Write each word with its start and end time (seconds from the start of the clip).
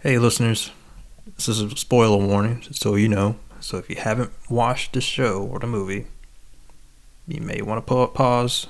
Hey, 0.00 0.18
listeners, 0.18 0.72
this 1.36 1.48
is 1.48 1.62
a 1.62 1.74
spoiler 1.74 2.18
warning, 2.18 2.62
so 2.70 2.96
you 2.96 3.08
know. 3.08 3.36
So 3.60 3.78
if 3.78 3.88
you 3.88 3.96
haven't 3.96 4.30
watched 4.50 4.92
the 4.92 5.00
show 5.00 5.42
or 5.42 5.58
the 5.58 5.66
movie, 5.66 6.04
you 7.26 7.40
may 7.40 7.62
want 7.62 7.84
to 7.84 8.06
pause 8.08 8.66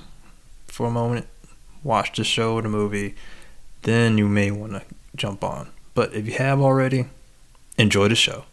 for 0.67 0.87
a 0.87 0.91
moment, 0.91 1.27
watch 1.83 2.15
the 2.15 2.23
show 2.23 2.53
or 2.53 2.61
the 2.61 2.69
movie, 2.69 3.13
then 3.81 4.17
you 4.17 4.29
may 4.29 4.51
want 4.51 4.71
to 4.71 4.83
jump 5.17 5.43
on. 5.43 5.69
But 5.93 6.13
if 6.13 6.25
you 6.25 6.33
have 6.35 6.61
already, 6.61 7.07
enjoy 7.77 8.07
the 8.07 8.15
show. 8.15 8.45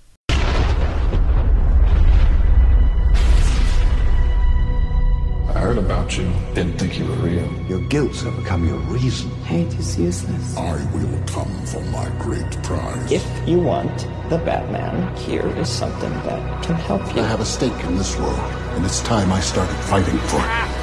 Heard 5.75 5.84
about 5.84 6.16
you. 6.16 6.30
Didn't 6.54 6.79
think 6.79 6.98
you 6.98 7.04
were 7.04 7.16
real. 7.16 7.52
Your 7.68 7.80
guilt's 7.88 8.23
have 8.23 8.36
become 8.36 8.66
your 8.66 8.79
reason. 8.79 9.30
Hate 9.43 9.73
is 9.74 9.98
useless. 9.98 10.56
I 10.56 10.77
will 10.95 11.23
come 11.27 11.66
for 11.66 11.80
my 11.91 12.09
great 12.18 12.50
prize. 12.62 13.11
If 13.11 13.27
you 13.48 13.59
want 13.59 14.06
the 14.28 14.38
Batman, 14.38 15.16
here 15.16 15.47
is 15.59 15.69
something 15.69 16.10
that 16.10 16.62
can 16.64 16.77
help 16.77 17.02
you. 17.14 17.23
I 17.23 17.27
have 17.27 17.41
a 17.41 17.45
stake 17.45 17.84
in 17.84 17.97
this 17.97 18.16
world, 18.19 18.38
and 18.74 18.84
it's 18.84 19.00
time 19.02 19.33
I 19.33 19.41
started 19.41 19.77
fighting 19.77 20.19
for 20.19 20.38
it. 20.38 20.73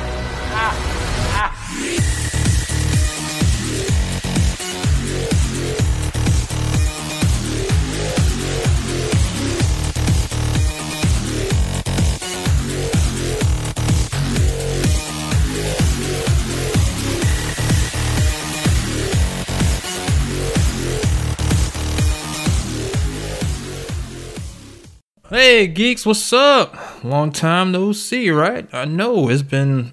Hey, 25.51 25.67
geeks, 25.67 26.05
what's 26.05 26.31
up? 26.31 27.03
Long 27.03 27.33
time 27.33 27.73
no 27.73 27.91
see, 27.91 28.31
right? 28.31 28.69
I 28.71 28.85
know 28.85 29.27
it's 29.27 29.41
been 29.41 29.91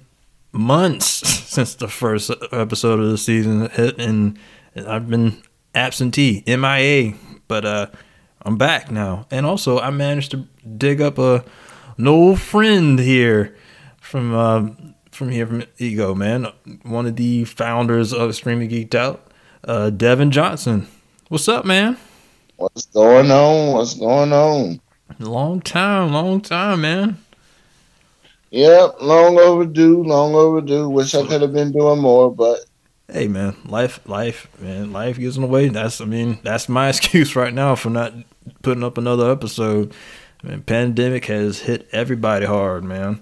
months 0.53 1.05
since 1.49 1.75
the 1.75 1.89
first 1.89 2.31
episode 2.53 3.01
of 3.01 3.09
the 3.09 3.17
season 3.17 3.69
hit, 3.69 3.99
and 3.99 4.39
I've 4.73 5.09
been 5.09 5.43
absentee, 5.75 6.45
MIA, 6.47 7.13
but 7.49 7.65
uh, 7.65 7.87
I'm 8.43 8.57
back 8.57 8.89
now. 8.89 9.27
And 9.31 9.45
also, 9.45 9.79
I 9.79 9.89
managed 9.89 10.31
to 10.31 10.47
dig 10.77 11.01
up 11.01 11.17
a 11.17 11.43
an 11.97 12.07
old 12.07 12.39
friend 12.39 12.97
here 12.97 13.53
from 13.99 14.33
uh, 14.33 14.69
from 15.11 15.29
here 15.29 15.45
from 15.45 15.65
Ego, 15.77 16.15
man. 16.15 16.47
One 16.83 17.05
of 17.05 17.17
the 17.17 17.43
founders 17.43 18.13
of 18.13 18.33
Streaming 18.33 18.69
Geeked 18.69 18.95
Out, 18.95 19.29
uh, 19.65 19.89
Devin 19.89 20.31
Johnson. 20.31 20.87
What's 21.27 21.49
up, 21.49 21.65
man? 21.65 21.97
What's 22.55 22.85
going 22.85 23.29
on? 23.29 23.73
What's 23.73 23.95
going 23.95 24.31
on? 24.31 24.79
Long 25.19 25.59
time, 25.59 26.13
long 26.13 26.39
time, 26.39 26.81
man. 26.81 27.17
Yep, 28.51 29.01
long 29.01 29.37
overdue, 29.37 30.01
long 30.01 30.33
overdue. 30.33 30.87
Wish 30.87 31.13
I 31.13 31.27
could 31.27 31.41
have 31.41 31.51
been 31.51 31.73
doing 31.73 31.99
more, 31.99 32.33
but 32.33 32.59
hey, 33.11 33.27
man, 33.27 33.55
life, 33.65 33.99
life, 34.07 34.47
man, 34.59 34.93
life 34.93 35.19
gets 35.19 35.35
in 35.35 35.41
the 35.41 35.47
way. 35.47 35.67
That's, 35.67 35.99
I 35.99 36.05
mean, 36.05 36.39
that's 36.43 36.69
my 36.69 36.87
excuse 36.89 37.35
right 37.35 37.53
now 37.53 37.75
for 37.75 37.89
not 37.89 38.13
putting 38.61 38.83
up 38.83 38.97
another 38.97 39.29
episode. 39.29 39.93
I 40.41 40.47
mean, 40.47 40.61
pandemic 40.61 41.25
has 41.25 41.59
hit 41.59 41.89
everybody 41.91 42.45
hard, 42.45 42.85
man. 42.85 43.21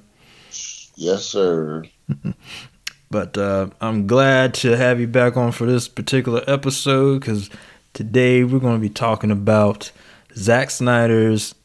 Yes, 0.95 1.25
sir. 1.25 1.83
but 3.09 3.37
uh, 3.37 3.69
I'm 3.81 4.05
glad 4.05 4.53
to 4.55 4.77
have 4.77 4.99
you 4.99 5.07
back 5.07 5.35
on 5.35 5.51
for 5.51 5.65
this 5.65 5.87
particular 5.87 6.43
episode 6.45 7.21
because 7.21 7.49
today 7.93 8.43
we're 8.43 8.59
going 8.59 8.75
to 8.75 8.81
be 8.81 8.89
talking 8.89 9.31
about 9.31 9.91
Zack 10.35 10.69
Snyder's 10.69 11.55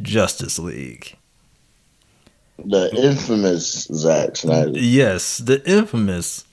Justice 0.00 0.58
League. 0.58 1.16
The 2.64 2.94
infamous 2.94 3.84
Zack 3.92 4.36
Snyder. 4.36 4.72
Yes, 4.74 5.38
the 5.38 5.68
infamous 5.68 6.44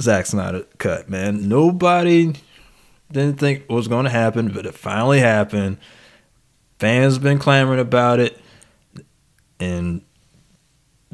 Zack 0.00 0.26
Snyder 0.26 0.64
cut, 0.78 1.10
man. 1.10 1.48
Nobody 1.48 2.34
didn't 3.12 3.38
think 3.38 3.64
it 3.68 3.70
was 3.70 3.88
going 3.88 4.04
to 4.04 4.10
happen, 4.10 4.48
but 4.48 4.66
it 4.66 4.74
finally 4.74 5.20
happened. 5.20 5.78
Fans 6.78 7.18
been 7.18 7.38
clamoring 7.38 7.80
about 7.80 8.20
it. 8.20 8.40
And 9.58 10.02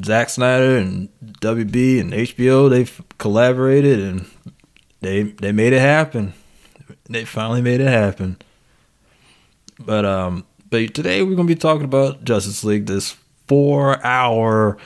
Zack 0.05 0.31
Snyder 0.31 0.77
and 0.77 1.09
WB 1.41 2.01
and 2.01 2.13
HBO, 2.13 2.69
they've 2.69 3.01
collaborated 3.19 4.01
and 4.01 4.27
they 5.01 5.23
they 5.23 5.53
made 5.53 5.73
it 5.73 5.81
happen. 5.81 6.33
They 7.09 7.25
finally 7.25 7.63
made 7.63 7.81
it 7.81 7.89
happen. 7.89 8.39
But 9.79 10.05
um 10.05 10.45
but 10.73 10.95
today 10.95 11.23
we're 11.23 11.35
going 11.35 11.47
to 11.47 11.55
be 11.55 11.61
talking 11.61 11.85
about 11.85 12.25
Justice 12.25 12.65
League, 12.65 12.87
this 12.87 13.15
four 13.47 14.03
hour 14.03 14.79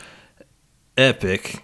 epic 0.97 1.62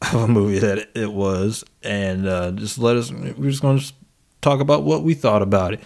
of 0.00 0.14
a 0.14 0.28
movie 0.28 0.60
that 0.60 0.88
it 0.94 1.12
was. 1.12 1.62
And 1.82 2.26
uh, 2.26 2.52
just 2.52 2.78
let 2.78 2.96
us, 2.96 3.12
we're 3.12 3.50
just 3.50 3.60
going 3.60 3.78
to 3.78 3.92
talk 4.40 4.60
about 4.60 4.84
what 4.84 5.02
we 5.02 5.12
thought 5.12 5.42
about 5.42 5.74
it. 5.74 5.80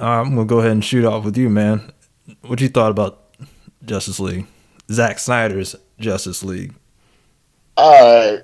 Uh, 0.00 0.04
I'm 0.04 0.36
going 0.36 0.46
to 0.46 0.54
go 0.54 0.60
ahead 0.60 0.70
and 0.70 0.84
shoot 0.84 1.04
off 1.04 1.24
with 1.24 1.36
you, 1.36 1.50
man. 1.50 1.92
What 2.42 2.60
you 2.60 2.68
thought 2.68 2.92
about 2.92 3.34
Justice 3.84 4.20
League? 4.20 4.46
Zack 4.88 5.18
Snyder's 5.18 5.74
Justice 5.98 6.44
League. 6.44 6.74
Right. 7.76 8.38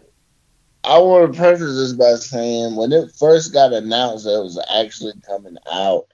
I 0.83 0.99
want 0.99 1.33
to 1.33 1.39
preface 1.39 1.77
this 1.77 1.93
by 1.93 2.15
saying 2.15 2.75
when 2.75 2.91
it 2.91 3.13
first 3.13 3.53
got 3.53 3.73
announced 3.73 4.25
that 4.25 4.41
it 4.41 4.43
was 4.43 4.61
actually 4.75 5.13
coming 5.25 5.57
out, 5.71 6.09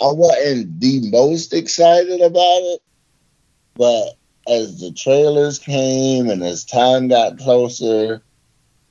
I 0.00 0.10
wasn't 0.12 0.80
the 0.80 1.10
most 1.10 1.52
excited 1.52 2.20
about 2.20 2.60
it, 2.62 2.80
but 3.74 4.08
as 4.48 4.80
the 4.80 4.92
trailers 4.92 5.58
came 5.58 6.28
and 6.28 6.42
as 6.42 6.64
time 6.64 7.08
got 7.08 7.38
closer, 7.38 8.22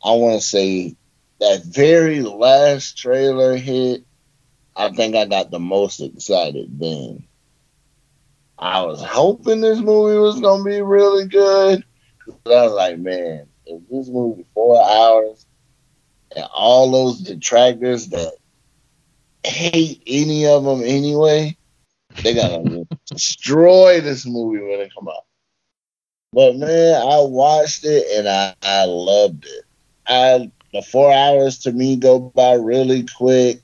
I 0.03 0.11
want 0.13 0.41
to 0.41 0.47
say 0.47 0.95
that 1.39 1.63
very 1.65 2.21
last 2.21 2.97
trailer 2.97 3.55
hit, 3.55 4.03
I 4.75 4.89
think 4.91 5.15
I 5.15 5.25
got 5.25 5.51
the 5.51 5.59
most 5.59 5.99
excited 5.99 6.79
then. 6.79 7.25
I 8.57 8.81
was 8.83 9.03
hoping 9.03 9.61
this 9.61 9.79
movie 9.79 10.17
was 10.17 10.39
to 10.39 10.63
be 10.63 10.81
really 10.81 11.27
good. 11.27 11.83
But 12.43 12.53
I 12.53 12.63
was 12.63 12.73
like, 12.73 12.97
man, 12.97 13.47
if 13.65 13.81
this 13.89 14.07
movie 14.07 14.45
four 14.53 14.81
hours 14.81 15.45
and 16.35 16.45
all 16.53 16.91
those 16.91 17.19
detractors 17.19 18.07
that 18.07 18.33
hate 19.45 20.03
any 20.07 20.47
of 20.47 20.63
them 20.63 20.81
anyway. 20.83 21.57
They 22.23 22.33
gotta 22.33 22.87
destroy 23.07 24.01
this 24.01 24.25
movie 24.25 24.63
when 24.63 24.79
it 24.79 24.93
come 24.93 25.07
out. 25.07 25.25
But 26.31 26.55
man, 26.55 27.01
I 27.01 27.21
watched 27.21 27.85
it 27.85 28.05
and 28.17 28.27
I, 28.27 28.55
I 28.61 28.85
loved 28.85 29.45
it. 29.45 29.63
I 30.07 30.51
the 30.73 30.81
four 30.81 31.13
hours 31.13 31.59
to 31.59 31.71
me 31.71 31.95
go 31.95 32.19
by 32.19 32.53
really 32.53 33.05
quick. 33.17 33.63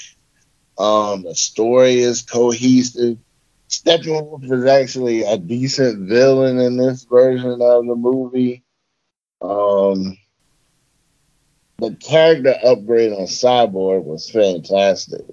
Um, 0.78 1.24
the 1.24 1.36
story 1.36 2.00
is 2.00 2.22
cohesive. 2.22 3.18
Steppenwolf 3.70 4.44
is 4.52 4.66
actually 4.66 5.24
a 5.24 5.38
decent 5.38 6.08
villain 6.08 6.60
in 6.60 6.78
this 6.78 7.04
version 7.04 7.62
of 7.62 7.86
the 7.86 7.96
movie. 7.96 8.64
Um, 9.42 10.18
the 11.80 11.96
character 11.96 12.56
upgrade 12.64 13.14
on 13.14 13.26
Cyborg 13.26 14.04
was 14.04 14.30
fantastic. 14.30 15.26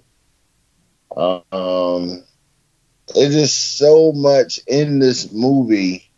Um, 1.17 2.25
it's 3.15 3.35
just 3.35 3.79
so 3.79 4.13
much 4.13 4.61
in 4.67 4.99
this 4.99 5.33
movie 5.33 6.11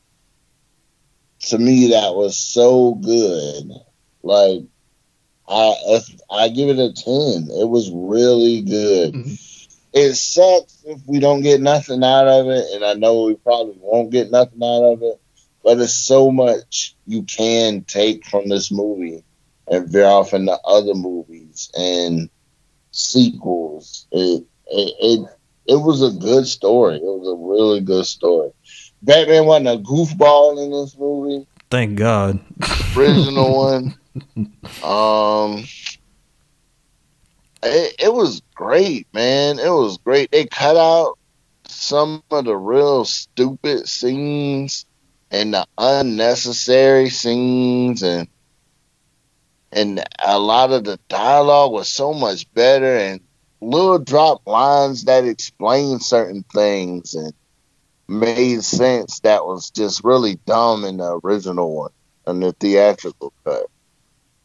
to 1.40 1.58
me 1.58 1.88
that 1.88 2.14
was 2.14 2.36
so 2.36 2.94
good. 2.94 3.70
Like 4.22 4.62
I 5.48 6.00
I 6.30 6.48
give 6.48 6.68
it 6.68 6.78
a 6.78 6.92
ten. 6.92 7.48
It 7.50 7.68
was 7.68 7.90
really 7.92 8.62
good. 8.62 9.14
Mm-hmm. 9.14 9.34
It 9.94 10.14
sucks 10.14 10.82
if 10.84 11.00
we 11.06 11.18
don't 11.20 11.42
get 11.42 11.60
nothing 11.60 12.04
out 12.04 12.28
of 12.28 12.48
it, 12.48 12.66
and 12.74 12.84
I 12.84 12.94
know 12.94 13.22
we 13.22 13.34
probably 13.34 13.78
won't 13.80 14.10
get 14.10 14.30
nothing 14.30 14.62
out 14.62 14.84
of 14.84 15.02
it. 15.02 15.20
But 15.62 15.78
it's 15.80 15.94
so 15.94 16.30
much 16.30 16.94
you 17.06 17.22
can 17.22 17.84
take 17.84 18.26
from 18.26 18.48
this 18.48 18.70
movie 18.70 19.24
and 19.66 19.88
veer 19.88 20.06
off 20.06 20.34
into 20.34 20.58
other 20.64 20.94
movies 20.94 21.70
and 21.76 22.30
sequels. 22.90 24.06
It 24.12 24.44
it, 24.68 24.94
it, 25.00 25.28
it 25.66 25.76
was 25.76 26.02
a 26.02 26.10
good 26.10 26.46
story. 26.46 26.96
It 26.96 27.02
was 27.02 27.28
a 27.28 27.36
really 27.36 27.80
good 27.80 28.06
story. 28.06 28.50
Batman 29.02 29.46
wasn't 29.46 29.68
a 29.68 29.78
goofball 29.78 30.64
in 30.64 30.70
this 30.70 30.96
movie. 30.98 31.46
Thank 31.70 31.98
God. 31.98 32.40
Original 32.96 33.56
one. 33.56 33.94
Um, 34.82 35.64
it, 37.62 37.94
it 37.98 38.12
was 38.12 38.42
great, 38.54 39.06
man. 39.12 39.58
It 39.58 39.70
was 39.70 39.98
great. 39.98 40.30
They 40.30 40.46
cut 40.46 40.76
out 40.76 41.18
some 41.66 42.22
of 42.30 42.44
the 42.44 42.56
real 42.56 43.04
stupid 43.04 43.88
scenes 43.88 44.86
and 45.30 45.54
the 45.54 45.66
unnecessary 45.76 47.10
scenes 47.10 48.02
and 48.02 48.28
and 49.70 50.02
a 50.24 50.38
lot 50.38 50.72
of 50.72 50.84
the 50.84 50.98
dialogue 51.08 51.72
was 51.72 51.88
so 51.90 52.14
much 52.14 52.50
better 52.54 52.96
and 52.96 53.20
little 53.60 53.98
drop 53.98 54.46
lines 54.46 55.04
that 55.04 55.24
explain 55.24 56.00
certain 56.00 56.44
things 56.52 57.14
and 57.14 57.32
made 58.08 58.62
sense 58.64 59.20
that 59.20 59.44
was 59.44 59.70
just 59.70 60.02
really 60.04 60.36
dumb 60.46 60.84
in 60.84 60.98
the 60.98 61.20
original 61.24 61.74
one 61.74 61.90
and 62.26 62.42
the 62.42 62.52
theatrical 62.52 63.32
cut. 63.44 63.66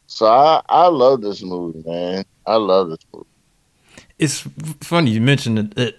So 0.06 0.26
I, 0.26 0.62
I 0.68 0.88
love 0.88 1.22
this 1.22 1.42
movie, 1.42 1.82
man. 1.86 2.24
I 2.46 2.56
love 2.56 2.90
this 2.90 2.98
movie. 3.12 3.26
It's 4.18 4.40
funny 4.80 5.10
you 5.10 5.20
mentioned 5.20 5.58
it. 5.58 5.78
it 5.78 5.98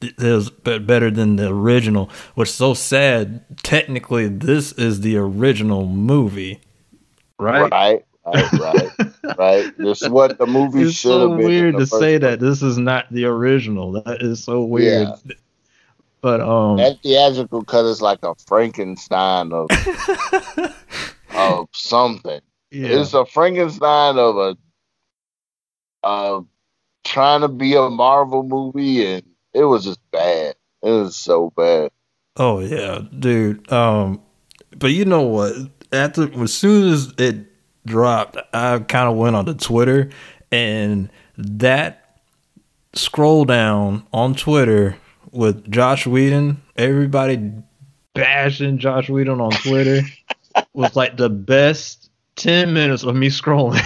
it 0.00 0.14
is 0.18 0.48
be- 0.50 0.78
better 0.78 1.10
than 1.10 1.36
the 1.36 1.48
original, 1.48 2.08
which 2.36 2.50
is 2.50 2.54
so 2.54 2.72
sad. 2.72 3.44
Technically, 3.64 4.28
this 4.28 4.70
is 4.72 5.00
the 5.00 5.16
original 5.16 5.86
movie, 5.86 6.60
right? 7.38 7.70
Right, 7.70 8.04
right, 8.34 8.52
right, 8.52 9.36
right. 9.38 9.78
This 9.78 10.02
is 10.02 10.08
what 10.08 10.38
the 10.38 10.46
movie 10.46 10.82
It's 10.82 10.94
should 10.94 11.10
so 11.10 11.30
have 11.30 11.38
been. 11.38 11.46
in 11.46 11.46
weird 11.46 11.76
to 11.78 11.86
say 11.86 12.18
place. 12.18 12.20
that 12.22 12.40
this 12.40 12.62
is 12.62 12.78
not 12.78 13.06
the 13.10 13.24
original. 13.26 13.92
That 14.02 14.22
is 14.22 14.42
so 14.42 14.62
weird. 14.62 15.08
Yeah. 15.24 15.34
But 16.20 16.40
um, 16.40 16.78
That 16.78 16.98
theatrical 17.02 17.64
cut 17.64 17.84
is 17.84 18.02
like 18.02 18.18
a 18.24 18.34
Frankenstein 18.46 19.52
of 19.52 19.68
of 21.34 21.68
something. 21.72 22.40
yeah, 22.70 22.88
It's 22.88 23.14
a 23.14 23.24
Frankenstein 23.26 24.18
of 24.18 24.36
a 24.36 24.56
uh 26.04 26.40
trying 27.04 27.40
to 27.42 27.48
be 27.48 27.74
a 27.74 27.88
Marvel 27.88 28.42
movie 28.42 29.04
and 29.06 29.22
it 29.54 29.64
was 29.64 29.84
just 29.84 30.00
bad. 30.10 30.54
It 30.82 30.90
was 30.90 31.16
so 31.16 31.52
bad. 31.56 31.90
Oh 32.36 32.60
yeah, 32.60 33.00
dude. 33.18 33.70
Um, 33.72 34.20
but 34.76 34.88
you 34.88 35.04
know 35.04 35.22
what? 35.22 35.54
After 35.92 36.30
as 36.42 36.52
soon 36.52 36.92
as 36.92 37.12
it 37.18 37.46
dropped, 37.88 38.36
I 38.52 38.78
kind 38.80 39.08
of 39.08 39.16
went 39.16 39.36
onto 39.36 39.54
Twitter, 39.54 40.10
and 40.52 41.10
that 41.36 42.20
scroll 42.94 43.44
down 43.44 44.06
on 44.12 44.34
Twitter 44.34 44.96
with 45.32 45.70
Josh 45.70 46.06
Whedon, 46.06 46.62
everybody 46.76 47.52
bashing 48.14 48.78
Josh 48.78 49.08
Whedon 49.08 49.40
on 49.40 49.50
Twitter 49.50 50.02
was 50.72 50.96
like 50.96 51.16
the 51.16 51.30
best 51.30 52.10
ten 52.36 52.72
minutes 52.72 53.04
of 53.04 53.14
me 53.14 53.28
scrolling. 53.28 53.82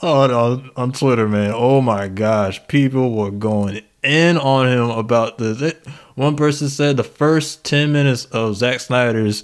on, 0.02 0.30
on 0.30 0.70
on 0.76 0.92
Twitter, 0.92 1.28
man. 1.28 1.52
Oh 1.54 1.80
my 1.80 2.08
gosh, 2.08 2.66
people 2.68 3.14
were 3.14 3.30
going 3.30 3.82
in 4.02 4.38
on 4.38 4.68
him 4.68 4.90
about 4.90 5.38
this. 5.38 5.60
It, 5.60 5.86
one 6.14 6.36
person 6.36 6.68
said 6.68 6.96
the 6.96 7.04
first 7.04 7.64
ten 7.64 7.92
minutes 7.92 8.26
of 8.26 8.56
Zack 8.56 8.80
Snyder's 8.80 9.42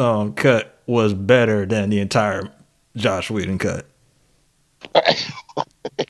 um, 0.00 0.32
cut 0.34 0.78
was 0.86 1.14
better 1.14 1.66
than 1.66 1.90
the 1.90 2.00
entire 2.00 2.50
Josh 2.96 3.30
Whedon 3.30 3.58
cut. 3.58 3.86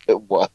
It 0.06 0.20
was. 0.22 0.48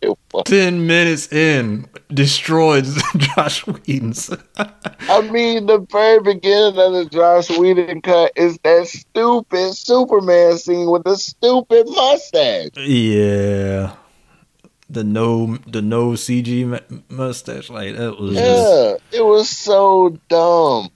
It 0.00 0.18
was. 0.32 0.44
Ten 0.44 0.86
minutes 0.86 1.30
in, 1.32 1.86
destroyed 2.12 2.86
Josh 3.16 3.66
Whedon's. 3.66 4.30
I 4.56 5.20
mean, 5.30 5.66
the 5.66 5.86
very 5.90 6.20
beginning 6.20 6.78
of 6.78 6.92
the 6.92 7.08
Josh 7.10 7.50
Whedon 7.50 8.02
cut 8.02 8.32
is 8.36 8.58
that 8.64 8.86
stupid 8.86 9.74
Superman 9.74 10.58
scene 10.58 10.90
with 10.90 11.04
the 11.04 11.16
stupid 11.16 11.86
mustache. 11.88 12.70
yeah, 12.76 13.94
the 14.88 15.04
no, 15.04 15.56
the 15.66 15.82
no 15.82 16.12
CG 16.12 17.02
mustache, 17.10 17.70
like 17.70 17.96
that 17.96 18.18
was 18.18 18.34
just. 18.34 19.02
Yeah, 19.12 19.18
it 19.18 19.24
was 19.24 19.48
so 19.48 20.18
dumb. 20.28 20.90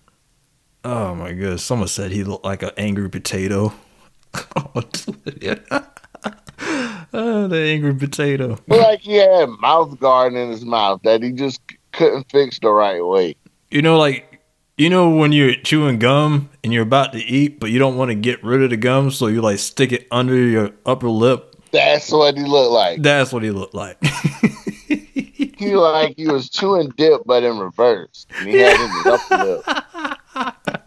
Oh 0.85 1.15
my 1.15 1.33
goodness! 1.33 1.65
Someone 1.65 1.89
said 1.89 2.11
he 2.11 2.25
looked 2.25 2.45
like 2.45 2.63
an 2.63 2.73
angry 2.77 3.09
potato. 3.09 3.73
oh, 4.57 4.83
the 7.49 7.57
angry 7.57 7.95
potato. 7.95 8.59
But 8.69 8.81
like 8.81 9.01
he 9.01 9.15
had 9.15 9.49
mouth 9.61 9.99
guard 9.99 10.35
in 10.35 10.51
his 10.51 10.65
mouth 10.65 11.01
that 11.05 11.23
he 11.23 11.33
just 11.33 11.63
couldn't 11.93 12.31
fix 12.31 12.59
the 12.59 12.71
right 12.71 13.03
way. 13.03 13.35
You 13.71 13.81
know, 13.81 13.97
like 13.97 14.43
you 14.77 14.91
know 14.91 15.09
when 15.09 15.33
you're 15.33 15.55
chewing 15.55 15.99
gum 15.99 16.51
and 16.63 16.71
you're 16.75 16.83
about 16.83 17.15
to 17.15 17.19
eat, 17.19 17.61
but 17.61 17.71
you 17.71 17.79
don't 17.79 17.97
want 17.97 18.11
to 18.11 18.15
get 18.15 18.45
rid 18.45 18.63
of 18.63 18.69
the 18.69 18.77
gum, 18.77 19.11
so 19.11 19.29
you 19.29 19.41
like 19.41 19.61
stick 19.61 19.91
it 19.91 20.07
under 20.11 20.37
your 20.37 20.73
upper 20.85 21.09
lip. 21.09 21.57
That's 21.71 22.13
what 22.13 22.37
he 22.37 22.45
looked 22.45 22.73
like. 22.73 23.03
That's 23.03 23.33
what 23.33 23.43
he 23.43 23.51
looked 23.51 23.75
like. 23.75 23.97
He 25.65 25.77
like 25.77 26.15
he 26.17 26.27
was 26.27 26.51
chewing 26.51 26.91
dip, 26.97 27.23
but 27.25 27.43
in 27.43 27.59
reverse. 27.59 28.27
And 28.39 28.49
he 28.49 28.59
had 28.59 28.75
it 28.75 28.81
in 28.81 28.91
his 28.91 29.07
upper 29.07 29.45
lip. 29.45 29.65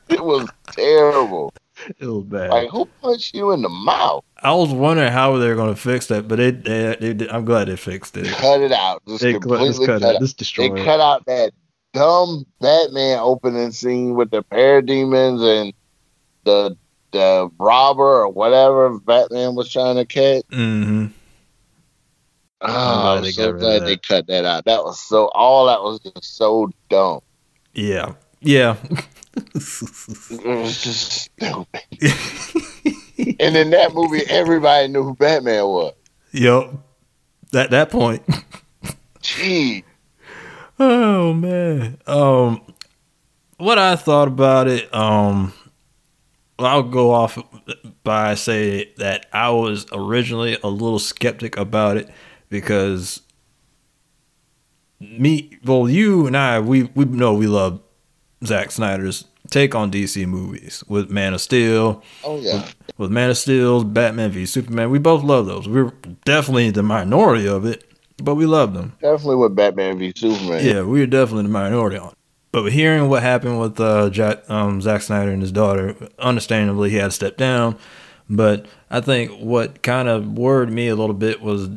It 0.09 0.23
was 0.23 0.47
terrible. 0.71 1.53
it 1.99 2.05
was 2.05 2.23
bad. 2.25 2.49
Like 2.49 2.69
who 2.69 2.85
punched 3.01 3.35
you 3.35 3.51
in 3.51 3.61
the 3.61 3.69
mouth? 3.69 4.23
I 4.41 4.53
was 4.53 4.69
wondering 4.71 5.11
how 5.11 5.37
they 5.37 5.47
were 5.47 5.55
going 5.55 5.73
to 5.73 5.79
fix 5.79 6.07
that, 6.07 6.27
but 6.27 6.39
it, 6.39 6.63
they, 6.63 6.95
they, 6.99 7.13
did- 7.13 7.29
I'm 7.29 7.45
glad 7.45 7.67
they 7.67 7.75
fixed 7.75 8.15
it. 8.17 8.27
Cut 8.27 8.61
it 8.61 8.71
out. 8.71 9.01
Just 9.07 9.21
They 9.21 9.33
cut, 9.33 9.41
completely 9.43 9.67
just 9.69 9.79
cut 9.85 10.01
cut, 10.01 10.11
it. 10.11 10.15
out. 10.15 10.21
Just 10.21 10.37
They 10.37 10.41
destroy 10.43 10.75
it. 10.81 10.85
cut 10.85 10.99
out 10.99 11.25
that 11.25 11.51
dumb 11.93 12.45
Batman 12.61 13.19
opening 13.19 13.71
scene 13.71 14.15
with 14.15 14.29
the 14.31 14.43
parademons 14.43 15.41
and 15.63 15.73
the 16.43 16.77
the 17.11 17.49
robber 17.57 18.03
or 18.23 18.29
whatever 18.29 18.99
Batman 18.99 19.55
was 19.55 19.71
trying 19.71 19.95
to 19.95 20.05
catch. 20.05 20.43
hmm 20.51 21.07
Oh, 22.59 23.17
I'm 23.17 23.23
so 23.31 23.43
got 23.43 23.45
rid 23.45 23.55
of 23.55 23.59
glad 23.61 23.81
that. 23.81 23.85
they 23.85 23.97
cut 23.97 24.27
that 24.27 24.43
out. 24.45 24.65
That 24.65 24.83
was 24.83 24.99
so 24.99 25.27
all 25.35 25.67
that 25.67 25.81
was 25.81 25.99
just 25.99 26.35
so 26.37 26.69
dumb. 26.89 27.19
Yeah. 27.73 28.13
Yeah. 28.41 28.77
It 29.37 30.45
was 30.45 30.81
just 30.83 31.11
stupid. 31.11 31.81
and 33.39 33.55
in 33.57 33.69
that 33.71 33.93
movie, 33.93 34.23
everybody 34.27 34.87
knew 34.87 35.03
who 35.03 35.15
Batman 35.15 35.65
was. 35.65 35.93
yep. 36.31 36.73
At 37.53 37.71
that 37.71 37.89
point. 37.89 38.23
Gee, 39.21 39.83
Oh 40.79 41.33
man. 41.33 41.97
Um 42.05 42.61
what 43.57 43.79
I 43.79 43.95
thought 43.95 44.27
about 44.27 44.67
it, 44.67 44.93
um 44.93 45.53
I'll 46.59 46.83
go 46.83 47.11
off 47.11 47.37
by 48.03 48.35
say 48.35 48.93
that 48.97 49.27
I 49.31 49.49
was 49.51 49.85
originally 49.91 50.57
a 50.63 50.67
little 50.67 50.99
skeptic 50.99 51.55
about 51.57 51.97
it 51.97 52.09
because 52.49 53.21
me 54.99 55.57
well 55.63 55.87
you 55.89 56.27
and 56.27 56.35
I 56.35 56.59
we 56.59 56.83
we 56.83 57.05
know 57.05 57.33
we 57.33 57.47
love 57.47 57.81
Zack 58.45 58.71
Snyder's 58.71 59.25
take 59.49 59.73
on 59.75 59.91
DC 59.91 60.25
movies 60.27 60.83
with 60.87 61.09
Man 61.09 61.33
of 61.33 61.41
Steel, 61.41 62.03
oh 62.23 62.39
yeah, 62.39 62.67
with 62.97 63.11
Man 63.11 63.29
of 63.29 63.37
Steel, 63.37 63.83
Batman 63.83 64.31
v 64.31 64.45
Superman. 64.45 64.89
We 64.89 64.99
both 64.99 65.23
love 65.23 65.45
those. 65.45 65.67
We're 65.67 65.91
definitely 66.25 66.71
the 66.71 66.83
minority 66.83 67.47
of 67.47 67.65
it, 67.65 67.83
but 68.17 68.35
we 68.35 68.45
love 68.45 68.73
them. 68.73 68.93
definitely 69.01 69.37
with 69.37 69.55
Batman 69.55 69.97
v 69.97 70.13
Superman. 70.15 70.63
Yeah, 70.65 70.83
we 70.83 70.99
were 70.99 71.05
definitely 71.07 71.43
the 71.43 71.49
minority 71.49 71.97
on 71.97 72.09
it. 72.09 72.13
But 72.51 72.71
hearing 72.71 73.09
what 73.09 73.23
happened 73.23 73.59
with 73.59 73.79
uh, 73.79 74.09
Jack, 74.09 74.49
um, 74.49 74.81
Zack 74.81 75.01
Snyder 75.01 75.31
and 75.31 75.41
his 75.41 75.51
daughter, 75.51 75.95
understandably, 76.17 76.89
he 76.89 76.95
had 76.95 77.05
to 77.05 77.11
step 77.11 77.37
down. 77.37 77.77
But 78.29 78.65
I 78.89 78.99
think 79.01 79.31
what 79.39 79.83
kind 79.83 80.07
of 80.07 80.37
worried 80.37 80.69
me 80.69 80.87
a 80.87 80.95
little 80.95 81.13
bit 81.13 81.41
was 81.41 81.69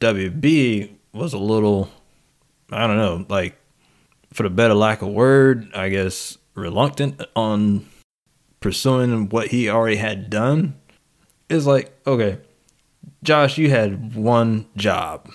WB 0.00 0.90
was 1.12 1.32
a 1.32 1.38
little, 1.38 1.88
I 2.70 2.86
don't 2.86 2.96
know, 2.96 3.24
like, 3.28 3.56
for 4.34 4.42
the 4.42 4.50
better 4.50 4.74
lack 4.74 5.00
of 5.00 5.08
word, 5.08 5.70
I 5.74 5.88
guess, 5.88 6.36
reluctant 6.54 7.22
on 7.34 7.86
pursuing 8.60 9.30
what 9.30 9.48
he 9.48 9.70
already 9.70 9.96
had 9.96 10.28
done. 10.28 10.74
It's 11.48 11.66
like, 11.66 11.96
okay, 12.06 12.38
Josh, 13.22 13.56
you 13.58 13.70
had 13.70 14.14
one 14.14 14.66
job 14.76 15.30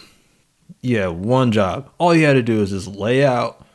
Yeah, 0.81 1.07
one 1.07 1.51
job. 1.51 1.89
All 1.97 2.15
you 2.15 2.25
had 2.25 2.33
to 2.33 2.43
do 2.43 2.61
is 2.61 2.69
just 2.69 2.87
lay 2.87 3.25
out 3.25 3.65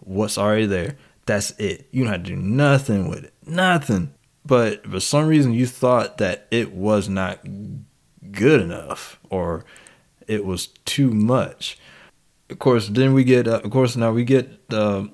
what's 0.00 0.36
already 0.38 0.66
there. 0.66 0.96
That's 1.26 1.52
it. 1.52 1.88
You 1.90 2.04
don't 2.04 2.12
have 2.12 2.24
to 2.24 2.30
do 2.30 2.36
nothing 2.36 3.08
with 3.08 3.24
it. 3.24 3.34
Nothing. 3.46 4.12
But 4.44 4.86
for 4.86 5.00
some 5.00 5.26
reason, 5.26 5.52
you 5.52 5.66
thought 5.66 6.18
that 6.18 6.46
it 6.50 6.72
was 6.72 7.08
not 7.08 7.40
good 8.32 8.60
enough 8.60 9.18
or 9.30 9.64
it 10.26 10.44
was 10.44 10.68
too 10.84 11.10
much. 11.10 11.78
Of 12.50 12.58
course, 12.58 12.88
then 12.88 13.12
we 13.12 13.24
get, 13.24 13.46
uh, 13.46 13.60
of 13.62 13.70
course, 13.70 13.96
now 13.96 14.12
we 14.12 14.24
get 14.24 14.48
uh, 14.72 15.04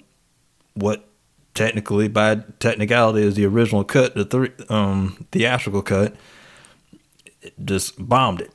what 0.75 1.09
technically, 1.55 2.09
by 2.09 2.37
technicality, 2.59 3.27
is 3.27 3.35
the 3.35 3.47
original 3.47 3.85
cut, 3.85 4.15
the 4.15 4.25
three, 4.25 4.51
um, 4.69 5.27
theatrical 5.33 5.83
cut. 5.83 6.15
It 7.43 7.55
just 7.65 7.95
bombed 7.99 8.41
it. 8.41 8.53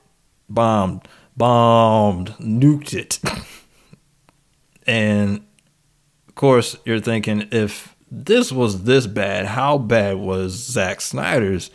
Bombed 0.50 1.08
bombed, 1.36 2.36
nuked 2.40 2.94
it. 2.94 3.20
and 4.88 5.44
of 6.28 6.36
course, 6.36 6.78
you're 6.86 7.00
thinking 7.00 7.48
if 7.52 7.96
this 8.10 8.52
was 8.52 8.84
this 8.84 9.08
bad, 9.08 9.46
how 9.46 9.78
bad 9.78 10.18
was 10.18 10.52
Zack 10.54 11.02
Snyder's 11.02 11.72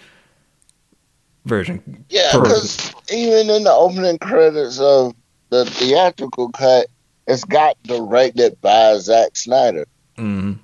version? 1.45 2.05
Yeah, 2.09 2.31
because 2.33 2.95
even 3.13 3.51
in 3.51 3.65
the 3.65 3.73
opening 3.73 4.19
credits 4.19 4.79
of 4.79 5.15
the 5.51 5.65
theatrical 5.65 6.51
cut, 6.51 6.87
it's 7.27 7.45
got 7.45 7.77
directed 7.83 8.61
by 8.61 8.97
Zack 8.99 9.37
Snyder. 9.37 9.87
Mm, 10.17 10.59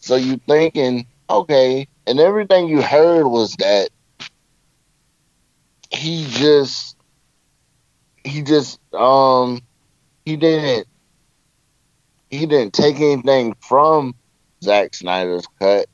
So 0.00 0.16
you 0.16 0.38
thinking, 0.46 1.06
okay, 1.28 1.88
and 2.06 2.20
everything 2.20 2.68
you 2.68 2.82
heard 2.82 3.26
was 3.26 3.54
that 3.56 3.88
he 5.90 6.26
just 6.28 6.96
he 8.24 8.42
just 8.42 8.78
um 8.92 9.60
he 10.24 10.36
didn't 10.36 10.86
he 12.30 12.46
didn't 12.46 12.72
take 12.74 12.96
anything 12.96 13.54
from 13.60 14.14
Zack 14.62 14.94
Snyder's 14.94 15.46
cut. 15.60 15.86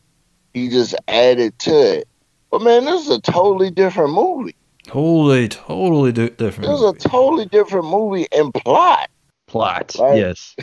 He 0.54 0.68
just 0.68 0.94
added 1.06 1.58
to 1.60 1.98
it. 1.98 2.08
But 2.50 2.62
man, 2.62 2.84
this 2.84 3.02
is 3.02 3.10
a 3.10 3.20
totally 3.20 3.70
different 3.70 4.14
movie. 4.14 4.56
Totally, 4.86 5.48
totally 5.48 6.12
di- 6.12 6.30
different. 6.30 6.70
This 6.70 6.80
is 6.80 6.90
a 6.90 7.08
totally 7.08 7.44
different 7.46 7.86
movie 7.86 8.26
and 8.32 8.52
plot. 8.52 9.08
Plot. 9.50 9.94
Right. 9.98 10.16
Yes. 10.18 10.54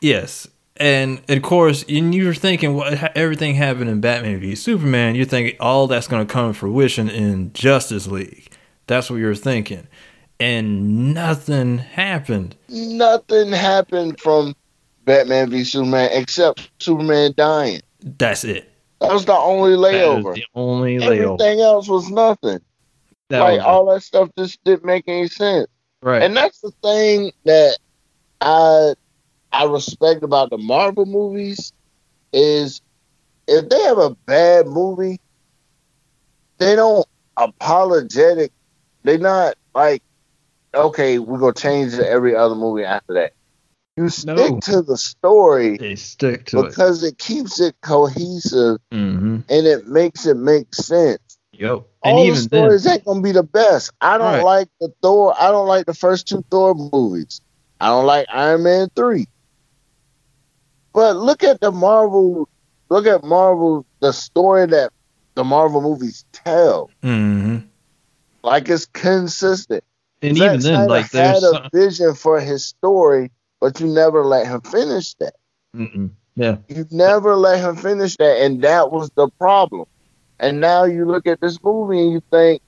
Yes, 0.00 0.46
and 0.76 1.20
of 1.28 1.42
course, 1.42 1.84
and 1.88 2.14
you're 2.14 2.32
thinking 2.34 2.74
what 2.74 2.96
ha- 2.98 3.10
everything 3.16 3.56
happened 3.56 3.90
in 3.90 4.00
Batman 4.00 4.38
v 4.40 4.54
Superman. 4.54 5.16
You're 5.16 5.24
thinking 5.26 5.56
all 5.58 5.88
that's 5.88 6.06
going 6.06 6.24
to 6.24 6.32
come 6.32 6.52
to 6.52 6.58
fruition 6.58 7.10
in 7.10 7.52
Justice 7.52 8.06
League. 8.06 8.52
That's 8.86 9.10
what 9.10 9.16
you're 9.16 9.34
thinking, 9.34 9.88
and 10.38 11.12
nothing 11.14 11.78
happened. 11.78 12.54
Nothing 12.68 13.50
happened 13.50 14.20
from 14.20 14.54
Batman 15.04 15.50
v 15.50 15.64
Superman 15.64 16.10
except 16.12 16.70
Superman 16.78 17.34
dying. 17.36 17.80
That's 18.00 18.44
it. 18.44 18.72
That 19.00 19.12
was 19.12 19.24
the 19.24 19.36
only 19.36 19.72
That 19.72 19.94
is 19.94 20.24
layover. 20.24 20.34
the 20.36 20.44
only 20.54 20.98
layover. 20.98 21.34
Everything 21.34 21.60
else 21.60 21.88
was 21.88 22.08
nothing. 22.08 22.60
That 23.30 23.40
like 23.40 23.58
was 23.58 23.66
all 23.66 23.92
that 23.92 24.02
stuff 24.02 24.30
just 24.38 24.62
didn't 24.64 24.84
make 24.84 25.04
any 25.08 25.26
sense. 25.26 25.66
right. 26.02 26.22
And 26.22 26.36
that's 26.36 26.60
the 26.60 26.70
thing 26.82 27.32
that 27.44 27.76
I 28.40 28.94
I 29.52 29.64
respect 29.64 30.22
about 30.22 30.50
the 30.50 30.58
Marvel 30.58 31.06
movies 31.06 31.72
is 32.32 32.80
if 33.46 33.68
they 33.68 33.80
have 33.82 33.98
a 33.98 34.16
bad 34.26 34.66
movie, 34.66 35.18
they 36.58 36.76
don't 36.76 37.06
apologetic. 37.36 38.52
They're 39.04 39.18
not 39.18 39.54
like, 39.74 40.02
okay, 40.74 41.18
we're 41.18 41.38
gonna 41.38 41.54
change 41.54 41.94
to 41.96 42.06
every 42.08 42.34
other 42.36 42.54
movie 42.54 42.84
after 42.84 43.14
that. 43.14 43.32
You 43.96 44.08
stick 44.08 44.34
No. 44.36 44.60
to 44.64 44.82
the 44.82 44.96
story 44.96 45.76
they 45.78 45.96
stick 45.96 46.46
to 46.46 46.60
it. 46.60 46.68
because 46.68 47.02
it 47.02 47.18
keeps 47.18 47.60
it 47.60 47.74
cohesive 47.82 48.78
Mm-hmm. 48.92 49.36
and 49.48 49.66
it 49.66 49.86
makes 49.86 50.26
it 50.26 50.36
make 50.36 50.74
sense 50.74 51.18
Yep. 51.52 51.84
And 52.04 52.16
all 52.16 52.20
the 52.26 52.26
even 52.26 52.48
then, 52.48 52.62
stories 52.62 52.86
ain't 52.86 53.04
gonna 53.04 53.20
be 53.20 53.32
the 53.32 53.42
best. 53.42 53.90
I 54.00 54.18
don't 54.18 54.34
Right. 54.34 54.44
like 54.44 54.68
the 54.80 54.92
Thor. 55.02 55.34
I 55.38 55.50
don't 55.50 55.66
like 55.66 55.86
the 55.86 55.94
first 55.94 56.28
two 56.28 56.44
Thor 56.50 56.74
movies. 56.74 57.40
I 57.80 57.88
don't 57.88 58.06
like 58.06 58.26
Iron 58.32 58.62
Man 58.64 58.88
three. 58.94 59.26
But 60.92 61.16
look 61.16 61.44
at 61.44 61.60
the 61.60 61.70
Marvel. 61.70 62.48
Look 62.90 63.06
at 63.06 63.22
Marvel. 63.24 63.86
The 64.00 64.12
story 64.12 64.66
that 64.66 64.90
the 65.34 65.44
Marvel 65.44 65.80
movies 65.80 66.24
tell. 66.32 66.90
hmm 67.02 67.58
Like 68.42 68.68
it's 68.68 68.86
consistent. 68.86 69.84
and 70.22 70.36
Zack 70.36 70.46
even 70.46 70.60
then, 70.60 70.74
Snyder 70.74 70.88
like 70.88 71.12
had 71.12 71.36
a 71.36 71.40
some, 71.40 71.68
vision 71.72 72.14
for 72.14 72.40
his 72.40 72.64
story, 72.64 73.30
but 73.60 73.78
you 73.80 73.86
never 73.86 74.24
let 74.24 74.46
him 74.46 74.60
finish 74.62 75.14
that. 75.14 75.34
Mm-mm. 75.76 76.10
yeah, 76.34 76.56
You 76.68 76.86
never 76.90 77.36
let 77.36 77.60
him 77.60 77.76
finish 77.76 78.16
that, 78.16 78.42
and 78.42 78.62
that 78.62 78.90
was 78.90 79.10
the 79.14 79.28
problem. 79.38 79.84
And 80.40 80.60
now 80.60 80.84
you 80.84 81.04
look 81.04 81.26
at 81.26 81.40
this 81.40 81.62
movie 81.62 82.00
and 82.00 82.12
you 82.12 82.22
think, 82.30 82.62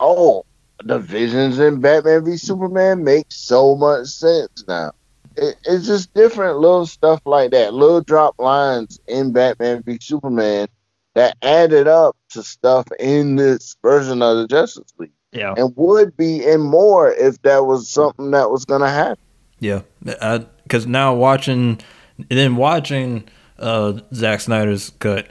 oh, 0.00 0.44
the 0.84 0.98
visions 0.98 1.58
in 1.58 1.80
Batman 1.80 2.24
v 2.24 2.36
Superman 2.36 3.04
make 3.04 3.26
so 3.28 3.74
much 3.74 4.08
sense 4.08 4.64
now. 4.66 4.92
It, 5.36 5.56
it's 5.64 5.86
just 5.86 6.12
different 6.14 6.58
little 6.58 6.86
stuff 6.86 7.20
like 7.24 7.52
that, 7.52 7.74
little 7.74 8.00
drop 8.00 8.34
lines 8.38 8.98
in 9.06 9.32
Batman 9.32 9.82
v 9.82 9.98
Superman 10.00 10.68
that 11.14 11.36
added 11.42 11.88
up 11.88 12.16
to 12.30 12.42
stuff 12.42 12.86
in 12.98 13.36
this 13.36 13.76
version 13.82 14.22
of 14.22 14.36
the 14.36 14.46
Justice 14.46 14.92
League, 14.98 15.12
yeah, 15.32 15.54
and 15.56 15.74
would 15.76 16.16
be 16.16 16.44
in 16.44 16.60
more 16.60 17.12
if 17.12 17.40
that 17.42 17.66
was 17.66 17.88
something 17.88 18.30
that 18.32 18.50
was 18.50 18.64
going 18.64 18.80
to 18.80 18.88
happen. 18.88 19.22
Yeah, 19.58 19.82
because 20.00 20.86
now 20.86 21.14
watching, 21.14 21.80
and 22.18 22.26
then 22.38 22.56
watching 22.56 23.24
uh, 23.58 24.00
Zack 24.14 24.40
Snyder's 24.40 24.90
cut, 24.98 25.28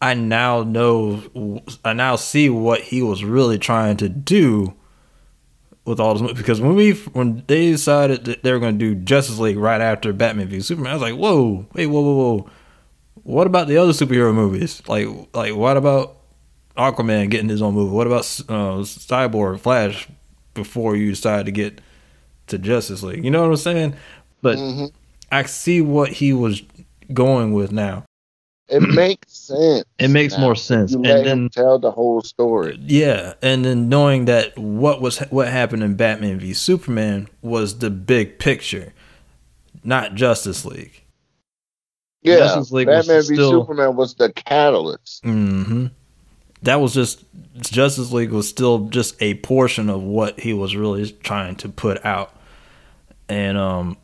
I 0.00 0.14
now 0.14 0.62
know, 0.62 1.60
I 1.84 1.92
now 1.94 2.16
see 2.16 2.50
what 2.50 2.80
he 2.82 3.02
was 3.02 3.24
really 3.24 3.58
trying 3.58 3.96
to 3.98 4.08
do 4.08 4.74
with 5.84 5.98
all 6.00 6.14
this. 6.14 6.32
Because 6.36 6.60
when 6.60 6.74
we, 6.74 6.92
when 6.92 7.44
they 7.46 7.70
decided 7.70 8.24
that 8.26 8.42
they 8.42 8.52
were 8.52 8.58
going 8.58 8.78
to 8.78 8.94
do 8.94 9.00
Justice 9.00 9.38
League 9.38 9.56
right 9.56 9.80
after 9.80 10.12
Batman 10.12 10.48
v 10.48 10.60
Superman, 10.60 10.90
I 10.90 10.94
was 10.94 11.02
like, 11.02 11.14
whoa, 11.14 11.66
wait, 11.72 11.86
whoa, 11.86 12.00
whoa, 12.02 12.14
whoa, 12.14 12.50
what 13.22 13.46
about 13.46 13.68
the 13.68 13.78
other 13.78 13.92
superhero 13.92 14.34
movies? 14.34 14.82
Like, 14.86 15.08
like 15.34 15.54
what 15.54 15.76
about 15.76 16.16
Aquaman 16.76 17.30
getting 17.30 17.48
his 17.48 17.62
own 17.62 17.74
movie? 17.74 17.94
What 17.94 18.06
about 18.06 18.20
uh, 18.48 18.82
Cyborg, 18.84 19.60
Flash? 19.60 20.08
Before 20.54 20.96
you 20.96 21.10
decide 21.10 21.44
to 21.44 21.52
get 21.52 21.82
to 22.46 22.56
Justice 22.56 23.02
League. 23.02 23.22
You 23.22 23.30
know 23.30 23.42
what 23.42 23.50
I'm 23.50 23.56
saying? 23.58 23.94
But 24.40 24.56
Mhm. 24.56 24.90
I 25.30 25.42
see 25.42 25.82
what 25.82 26.12
he 26.12 26.32
was 26.32 26.62
going 27.12 27.52
with 27.52 27.72
now. 27.72 28.05
It 28.68 28.80
makes 28.94 29.32
sense. 29.32 29.84
it 29.98 30.08
makes 30.08 30.34
now. 30.34 30.40
more 30.40 30.56
sense. 30.56 30.92
You 30.92 30.98
And 31.04 31.26
then 31.26 31.48
tell 31.50 31.78
the 31.78 31.90
whole 31.90 32.22
story. 32.22 32.78
Yeah, 32.80 33.34
and 33.42 33.64
then 33.64 33.88
knowing 33.88 34.24
that 34.24 34.58
what 34.58 35.00
was 35.00 35.18
what 35.30 35.48
happened 35.48 35.82
in 35.82 35.94
Batman 35.94 36.40
v 36.40 36.52
Superman 36.52 37.28
was 37.42 37.78
the 37.78 37.90
big 37.90 38.38
picture, 38.38 38.92
not 39.84 40.14
Justice 40.14 40.64
League. 40.64 41.02
Yeah, 42.22 42.38
Justice 42.38 42.72
League 42.72 42.88
Batman 42.88 43.22
v 43.22 43.34
still- 43.34 43.50
Superman 43.50 43.96
was 43.96 44.14
the 44.14 44.32
catalyst. 44.32 45.22
Mm-hmm. 45.22 45.86
That 46.62 46.80
was 46.80 46.92
just 46.94 47.24
Justice 47.60 48.10
League 48.10 48.32
was 48.32 48.48
still 48.48 48.88
just 48.88 49.14
a 49.22 49.34
portion 49.34 49.88
of 49.88 50.02
what 50.02 50.40
he 50.40 50.52
was 50.52 50.74
really 50.74 51.12
trying 51.22 51.54
to 51.56 51.68
put 51.68 52.04
out, 52.04 52.34
and 53.28 53.56
um, 53.56 53.96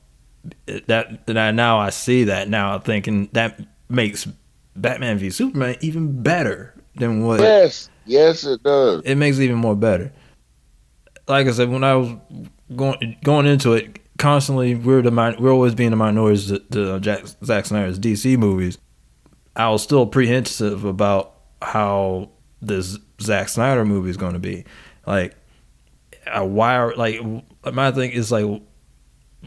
that 0.87 1.27
that 1.27 1.37
I, 1.37 1.51
now 1.51 1.79
I 1.79 1.91
see 1.91 2.25
that 2.25 2.49
now 2.49 2.79
thinking 2.79 3.29
that 3.33 3.59
makes 3.89 4.29
Batman 4.77 5.19
v 5.19 5.31
Superman 5.31 5.77
even 5.81 6.23
better 6.23 6.75
than 6.97 7.25
what 7.25 7.41
Yes, 7.41 7.91
yes, 8.07 8.45
it 8.45 8.63
does. 8.63 9.03
it 9.05 9.17
makes 9.17 9.39
it 9.39 9.45
even 9.45 9.57
more 9.57 9.77
better. 9.77 10.13
Like 11.29 11.47
I 11.47 11.53
said, 11.53 11.71
when 11.71 11.85
I 11.85 11.95
was 11.95 12.11
going 12.75 13.17
going 13.23 13.47
into 13.47 13.73
it, 13.75 13.99
constantly 14.19 14.75
we're 14.75 15.03
the 15.03 15.37
we're 15.39 15.53
always 15.53 15.75
being 15.75 15.91
the 15.91 15.97
minorities 15.97 16.49
to, 16.49 16.59
to 16.59 17.01
Jack, 17.01 17.25
Zack 17.45 17.67
Snyder's 17.67 17.99
DC 17.99 18.37
movies. 18.39 18.79
I 19.55 19.69
was 19.69 19.83
still 19.83 20.03
apprehensive 20.07 20.85
about 20.85 21.35
how 21.61 22.31
this 22.61 22.99
Zack 23.21 23.49
Snyder 23.49 23.85
movie 23.85 24.11
is 24.11 24.17
going 24.17 24.33
to 24.33 24.39
be. 24.39 24.65
Like, 25.07 25.35
why 26.41 26.77
are 26.77 26.95
like 26.95 27.21
my 27.73 27.91
thing 27.93 28.13
is 28.13 28.33
like, 28.33 28.47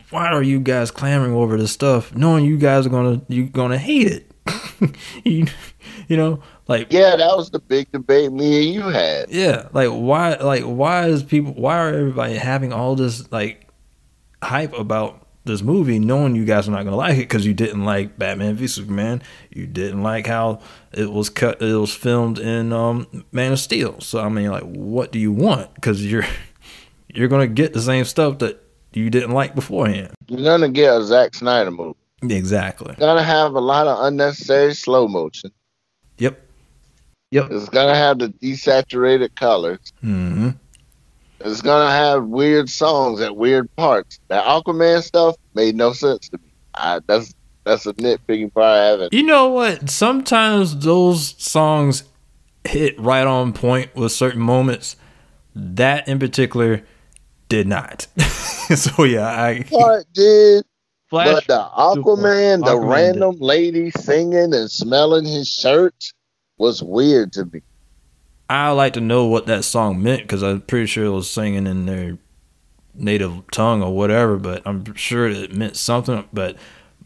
why 0.09 0.27
are 0.27 0.43
you 0.43 0.59
guys 0.59 0.91
clamoring 0.91 1.33
over 1.33 1.57
this 1.57 1.71
stuff, 1.71 2.13
knowing 2.15 2.45
you 2.45 2.57
guys 2.57 2.85
are 2.85 2.89
gonna 2.89 3.21
you 3.27 3.47
gonna 3.47 3.77
hate 3.77 4.07
it? 4.07 4.31
you, 5.23 5.45
you 6.07 6.17
know, 6.17 6.41
like 6.67 6.91
Yeah, 6.91 7.15
that 7.15 7.35
was 7.35 7.49
the 7.49 7.59
big 7.59 7.91
debate 7.91 8.31
me 8.31 8.65
and 8.65 8.73
you 8.75 8.81
had. 8.89 9.29
yeah, 9.29 9.67
like 9.73 9.89
why 9.89 10.35
like 10.35 10.63
why 10.63 11.07
is 11.07 11.23
people 11.23 11.53
why 11.53 11.77
are 11.79 11.89
everybody 11.89 12.35
having 12.35 12.71
all 12.73 12.95
this 12.95 13.31
like 13.31 13.67
hype 14.43 14.73
about 14.73 15.21
this 15.45 15.61
movie 15.61 15.99
knowing 15.99 16.35
you 16.35 16.43
guys 16.43 16.67
are 16.67 16.71
not 16.71 16.83
gonna 16.85 16.95
like 16.95 17.15
it 17.15 17.19
because 17.19 17.45
you 17.45 17.53
didn't 17.53 17.85
like 17.85 18.17
Batman 18.17 18.55
v 18.55 18.65
Superman, 18.67 19.21
you 19.51 19.67
didn't 19.67 20.01
like 20.03 20.25
how 20.27 20.59
it 20.91 21.11
was 21.11 21.29
cut, 21.29 21.61
it 21.61 21.75
was 21.75 21.93
filmed 21.93 22.39
in 22.39 22.73
um, 22.73 23.07
Man 23.31 23.51
of 23.51 23.59
Steel. 23.59 23.99
So 24.01 24.19
I 24.21 24.29
mean, 24.29 24.49
like, 24.49 24.63
what 24.63 25.11
do 25.11 25.19
you 25.19 25.31
want? 25.31 25.73
Because 25.75 26.03
you're 26.05 26.25
you're 27.13 27.27
gonna 27.27 27.47
get 27.47 27.73
the 27.73 27.81
same 27.81 28.05
stuff 28.05 28.39
that 28.39 28.61
you 28.93 29.09
didn't 29.09 29.31
like 29.31 29.53
beforehand. 29.55 30.13
You're 30.27 30.43
gonna 30.43 30.69
get 30.69 30.95
a 30.97 31.03
Zack 31.03 31.35
Snyder 31.35 31.69
movie. 31.71 31.95
Exactly. 32.31 32.95
Gonna 32.97 33.23
have 33.23 33.53
a 33.53 33.59
lot 33.61 33.87
of 33.87 34.05
unnecessary 34.05 34.73
slow 34.73 35.07
motion. 35.07 35.51
Yep. 36.17 36.41
Yep. 37.31 37.51
It's 37.51 37.69
gonna 37.69 37.95
have 37.95 38.19
the 38.19 38.29
desaturated 38.29 39.35
colors. 39.35 39.79
hmm 40.01 40.49
It's 41.41 41.61
gonna 41.61 41.91
have 41.91 42.25
weird 42.25 42.69
songs 42.69 43.19
at 43.21 43.35
weird 43.35 43.73
parts. 43.75 44.19
That 44.29 44.45
Aquaman 44.45 45.03
stuff 45.03 45.35
made 45.53 45.75
no 45.75 45.93
sense 45.93 46.29
to 46.29 46.37
me. 46.37 46.49
I, 46.73 46.99
that's 47.07 47.33
that's 47.63 47.85
a 47.85 47.93
nitpicking 47.93 48.53
part 48.53 48.65
I 48.65 48.85
haven't. 48.85 49.13
You 49.13 49.23
know 49.23 49.49
what? 49.49 49.89
Sometimes 49.89 50.77
those 50.79 51.35
songs 51.41 52.03
hit 52.63 52.99
right 52.99 53.25
on 53.25 53.53
point 53.53 53.95
with 53.95 54.11
certain 54.11 54.41
moments. 54.41 54.95
That 55.55 56.07
in 56.07 56.19
particular 56.19 56.83
did 57.49 57.67
not. 57.67 58.07
so 58.75 59.03
yeah, 59.03 59.27
I 59.27 59.63
Part 59.63 60.05
did, 60.13 60.63
Flash. 61.23 61.47
but 61.47 61.47
the 61.47 62.01
Aquaman, 62.01 62.59
the 62.65 62.71
Aquaman 62.71 62.91
random 62.91 63.35
lady 63.39 63.91
singing 63.91 64.53
and 64.53 64.69
smelling 64.69 65.25
his 65.25 65.47
shirt 65.47 65.95
was 66.57 66.81
weird 66.83 67.33
to 67.33 67.45
me. 67.45 67.61
I 68.49 68.69
like 68.71 68.93
to 68.93 69.01
know 69.01 69.25
what 69.25 69.47
that 69.47 69.63
song 69.65 70.03
meant 70.03 70.21
because 70.21 70.43
I'm 70.43 70.61
pretty 70.61 70.85
sure 70.85 71.05
it 71.05 71.09
was 71.09 71.29
singing 71.29 71.65
in 71.67 71.85
their 71.85 72.17
native 72.93 73.41
tongue 73.51 73.81
or 73.81 73.95
whatever. 73.95 74.37
But 74.37 74.61
I'm 74.65 74.93
sure 74.95 75.27
it 75.27 75.55
meant 75.55 75.75
something. 75.75 76.23
But 76.31 76.57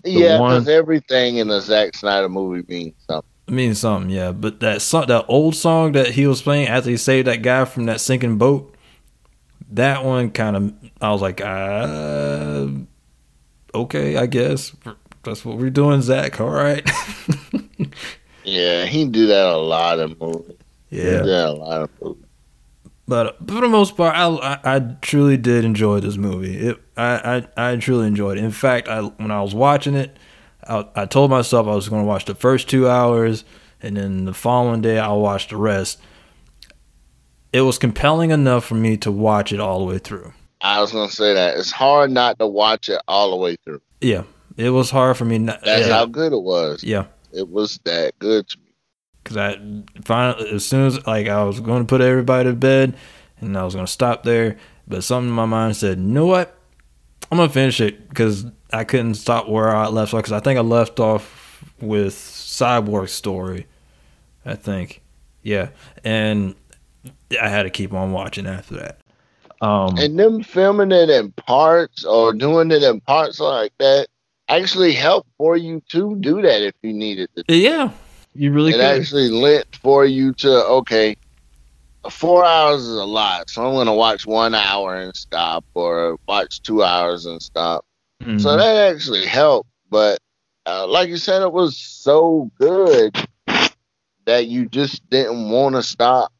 Yeah, 0.03 0.37
because 0.37 0.67
everything 0.67 1.37
in 1.37 1.47
the 1.47 1.61
Zack 1.61 1.95
Snyder 1.95 2.29
movie 2.29 2.65
means 2.67 2.93
something. 3.07 3.29
means 3.47 3.79
something. 3.79 4.09
Yeah. 4.09 4.33
But 4.33 4.59
that 4.59 4.81
song, 4.81 5.07
that 5.07 5.25
old 5.29 5.55
song 5.55 5.93
that 5.93 6.09
he 6.09 6.27
was 6.27 6.41
playing 6.41 6.67
after 6.67 6.89
he 6.89 6.97
saved 6.97 7.27
that 7.27 7.41
guy 7.41 7.65
from 7.65 7.85
that 7.85 8.01
sinking 8.01 8.37
boat, 8.37 8.75
that 9.71 10.03
one 10.03 10.31
kind 10.31 10.55
of 10.55 10.73
I 10.99 11.11
was 11.11 11.21
like, 11.21 11.41
uh, 11.41 12.67
okay, 13.73 14.17
I 14.17 14.25
guess 14.25 14.75
that's 15.23 15.45
what 15.45 15.57
we're 15.57 15.69
doing, 15.69 16.01
Zack. 16.01 16.39
All 16.39 16.49
right. 16.49 16.87
yeah, 18.43 18.85
he 18.85 19.05
do 19.05 19.27
that 19.27 19.45
a 19.45 19.57
lot 19.57 19.99
of 19.99 20.19
movies. 20.19 20.57
Yeah, 20.89 21.21
a 21.21 21.51
lot 21.51 21.81
of 21.83 21.89
movies. 22.01 22.25
But 23.09 23.37
for 23.39 23.61
the 23.61 23.67
most 23.67 23.97
part, 23.97 24.15
I, 24.15 24.27
I, 24.27 24.75
I 24.75 24.79
truly 25.01 25.35
did 25.35 25.65
enjoy 25.65 25.99
this 25.99 26.15
movie. 26.15 26.55
It 26.57 26.77
I, 26.95 27.47
I, 27.57 27.71
I 27.71 27.75
truly 27.77 28.05
enjoyed 28.05 28.37
it. 28.37 28.43
In 28.43 28.51
fact, 28.51 28.87
I 28.87 29.01
when 29.01 29.31
I 29.31 29.41
was 29.41 29.55
watching 29.55 29.95
it, 29.95 30.15
I, 30.67 30.85
I 30.95 31.05
told 31.07 31.31
myself 31.31 31.67
I 31.67 31.73
was 31.73 31.89
going 31.89 32.03
to 32.03 32.07
watch 32.07 32.25
the 32.25 32.35
first 32.35 32.69
two 32.69 32.87
hours, 32.87 33.45
and 33.81 33.97
then 33.97 34.25
the 34.25 34.33
following 34.33 34.81
day 34.81 34.99
I'll 34.99 35.21
watch 35.21 35.47
the 35.47 35.57
rest. 35.57 35.99
It 37.51 37.61
was 37.61 37.79
compelling 37.79 38.29
enough 38.29 38.65
for 38.65 38.75
me 38.75 38.95
to 38.97 39.11
watch 39.11 39.51
it 39.51 39.59
all 39.59 39.79
the 39.79 39.85
way 39.85 39.97
through. 39.97 40.33
I 40.61 40.81
was 40.81 40.91
gonna 40.91 41.11
say 41.11 41.33
that 41.33 41.57
it's 41.57 41.71
hard 41.71 42.11
not 42.11 42.39
to 42.39 42.47
watch 42.47 42.89
it 42.89 43.01
all 43.07 43.31
the 43.31 43.37
way 43.37 43.55
through. 43.63 43.81
Yeah, 44.01 44.23
it 44.57 44.69
was 44.69 44.89
hard 44.89 45.17
for 45.17 45.25
me. 45.25 45.37
Not, 45.37 45.63
That's 45.63 45.87
yeah, 45.87 45.93
how 45.93 46.05
good 46.05 46.33
it 46.33 46.41
was. 46.41 46.83
Yeah, 46.83 47.05
it 47.31 47.49
was 47.49 47.79
that 47.85 48.17
good 48.19 48.47
to 48.49 48.57
me. 48.57 48.65
Cause 49.23 49.37
I 49.37 49.59
finally, 50.03 50.49
as 50.51 50.65
soon 50.65 50.87
as 50.87 51.05
like 51.05 51.27
I 51.27 51.43
was 51.43 51.59
going 51.59 51.83
to 51.83 51.87
put 51.87 52.01
everybody 52.01 52.49
to 52.49 52.55
bed, 52.55 52.95
and 53.39 53.57
I 53.57 53.63
was 53.63 53.75
going 53.75 53.85
to 53.85 53.91
stop 53.91 54.23
there, 54.23 54.57
but 54.87 55.03
something 55.03 55.29
in 55.29 55.35
my 55.35 55.45
mind 55.45 55.75
said, 55.77 55.97
"You 55.97 56.05
know 56.05 56.25
what? 56.25 56.57
I'm 57.31 57.37
gonna 57.37 57.49
finish 57.49 57.79
it 57.79 58.09
because 58.09 58.45
I 58.71 58.83
couldn't 58.83 59.15
stop 59.15 59.47
where 59.47 59.75
I 59.75 59.87
left 59.87 60.13
off. 60.13 60.19
Because 60.19 60.33
I 60.33 60.39
think 60.39 60.57
I 60.57 60.61
left 60.61 60.99
off 60.99 61.63
with 61.79 62.13
Cyborg 62.13 63.09
story. 63.09 63.67
I 64.45 64.55
think, 64.55 65.01
yeah, 65.43 65.69
and 66.03 66.55
I 67.39 67.49
had 67.49 67.63
to 67.63 67.69
keep 67.69 67.93
on 67.93 68.11
watching 68.11 68.47
after 68.47 68.75
that. 68.77 68.98
Um, 69.61 69.97
and 69.97 70.17
them 70.17 70.41
filming 70.41 70.91
it 70.91 71.09
in 71.09 71.31
parts 71.33 72.05
or 72.05 72.33
doing 72.33 72.71
it 72.71 72.81
in 72.83 73.01
parts 73.01 73.39
like 73.39 73.73
that 73.79 74.07
actually 74.47 74.93
helped 74.93 75.29
for 75.37 75.57
you 75.57 75.81
to 75.89 76.15
do 76.17 76.41
that 76.41 76.65
if 76.65 76.73
you 76.81 76.93
needed 76.93 77.29
to. 77.35 77.43
Yeah, 77.47 77.91
you 78.33 78.51
really 78.51 78.71
it 78.71 78.75
could. 78.75 78.81
actually 78.81 79.29
lent 79.29 79.75
for 79.75 80.05
you 80.05 80.33
to 80.35 80.65
okay. 80.65 81.15
Four 82.09 82.45
hours 82.45 82.83
is 82.83 82.95
a 82.95 83.03
lot, 83.03 83.49
so 83.49 83.65
I'm 83.65 83.73
gonna 83.73 83.93
watch 83.93 84.25
one 84.25 84.55
hour 84.55 84.95
and 84.95 85.13
stop, 85.15 85.65
or 85.73 86.17
watch 86.27 86.61
two 86.61 86.81
hours 86.81 87.25
and 87.25 87.41
stop. 87.41 87.83
Mhm. 88.23 88.39
So 88.39 88.55
that 88.55 88.93
actually 88.93 89.25
helped. 89.25 89.69
But 89.89 90.19
uh, 90.65 90.87
like 90.87 91.09
you 91.09 91.17
said, 91.17 91.41
it 91.41 91.51
was 91.51 91.77
so 91.77 92.49
good 92.57 93.17
that 94.25 94.47
you 94.47 94.67
just 94.67 95.07
didn't 95.09 95.49
want 95.49 95.75
to 95.75 95.83
stop. 95.83 96.31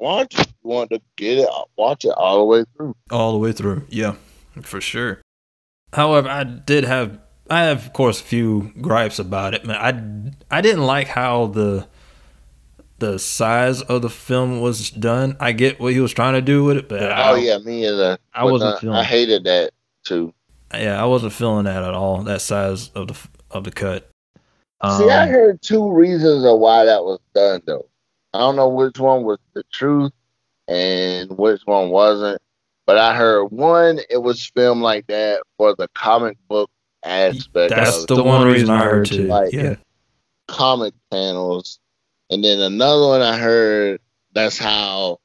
Watch 0.00 0.38
it. 0.38 0.46
You 0.62 0.70
want 0.70 0.90
to 0.90 1.00
get 1.16 1.38
it, 1.38 1.48
watch 1.76 2.04
it 2.04 2.12
all 2.16 2.38
the 2.38 2.44
way 2.44 2.64
through. 2.76 2.96
all 3.10 3.32
the 3.32 3.38
way 3.38 3.52
through. 3.52 3.86
Yeah, 3.88 4.14
for 4.62 4.80
sure. 4.80 5.20
However, 5.92 6.28
I 6.28 6.44
did 6.44 6.84
have 6.84 7.18
I 7.50 7.64
have 7.64 7.86
of 7.86 7.92
course 7.92 8.20
a 8.20 8.24
few 8.24 8.72
gripes 8.80 9.18
about 9.18 9.54
it. 9.54 9.64
Man, 9.64 9.76
I 10.50 10.58
I 10.58 10.60
didn't 10.60 10.84
like 10.86 11.08
how 11.08 11.46
the 11.46 11.86
the 12.98 13.18
size 13.18 13.82
of 13.82 14.02
the 14.02 14.08
film 14.10 14.60
was 14.60 14.90
done. 14.90 15.36
I 15.40 15.52
get 15.52 15.78
what 15.80 15.92
he 15.92 16.00
was 16.00 16.12
trying 16.12 16.34
to 16.34 16.40
do 16.42 16.64
with 16.64 16.76
it, 16.78 16.88
but 16.88 17.02
Oh 17.02 17.06
I, 17.06 17.36
yeah, 17.38 17.58
me 17.58 17.86
either. 17.86 18.18
I 18.32 18.42
But, 18.44 18.52
wasn't 18.52 18.74
uh, 18.74 18.78
feeling 18.80 18.96
I 18.96 19.04
hated 19.04 19.44
that 19.44 19.72
too. 20.04 20.32
yeah, 20.72 21.00
I 21.00 21.04
wasn't 21.06 21.32
feeling 21.32 21.64
that 21.64 21.82
at 21.82 21.94
all. 21.94 22.22
That 22.22 22.40
size 22.40 22.88
of 22.90 23.08
the 23.08 23.18
of 23.50 23.64
the 23.64 23.70
cut. 23.70 24.08
See, 24.42 25.08
I 25.10 25.24
Um, 25.24 25.28
heard 25.28 25.62
two 25.62 25.90
reasons 25.92 26.44
of 26.44 26.58
why 26.58 26.84
that 26.84 27.04
was 27.04 27.18
done 27.34 27.62
though. 27.66 27.86
I 28.34 28.38
don't 28.38 28.56
know 28.56 28.68
which 28.68 28.98
one 28.98 29.22
was 29.22 29.38
the 29.54 29.62
truth 29.72 30.10
and 30.66 31.30
which 31.38 31.62
one 31.66 31.90
wasn't. 31.90 32.42
But 32.84 32.98
I 32.98 33.16
heard 33.16 33.44
one, 33.46 34.00
it 34.10 34.20
was 34.20 34.44
filmed 34.44 34.82
like 34.82 35.06
that 35.06 35.42
for 35.56 35.74
the 35.76 35.88
comic 35.94 36.36
book 36.48 36.68
aspect 37.04 37.70
That's 37.70 38.06
the, 38.06 38.16
the 38.16 38.24
one 38.24 38.46
reason 38.46 38.70
I 38.70 38.82
heard 38.82 39.06
too. 39.06 39.28
Like, 39.28 39.52
yeah. 39.52 39.76
comic 40.48 40.94
panels. 41.12 41.78
And 42.28 42.42
then 42.42 42.58
another 42.58 43.06
one 43.06 43.22
I 43.22 43.38
heard 43.38 44.00
that's 44.32 44.58
how 44.58 45.20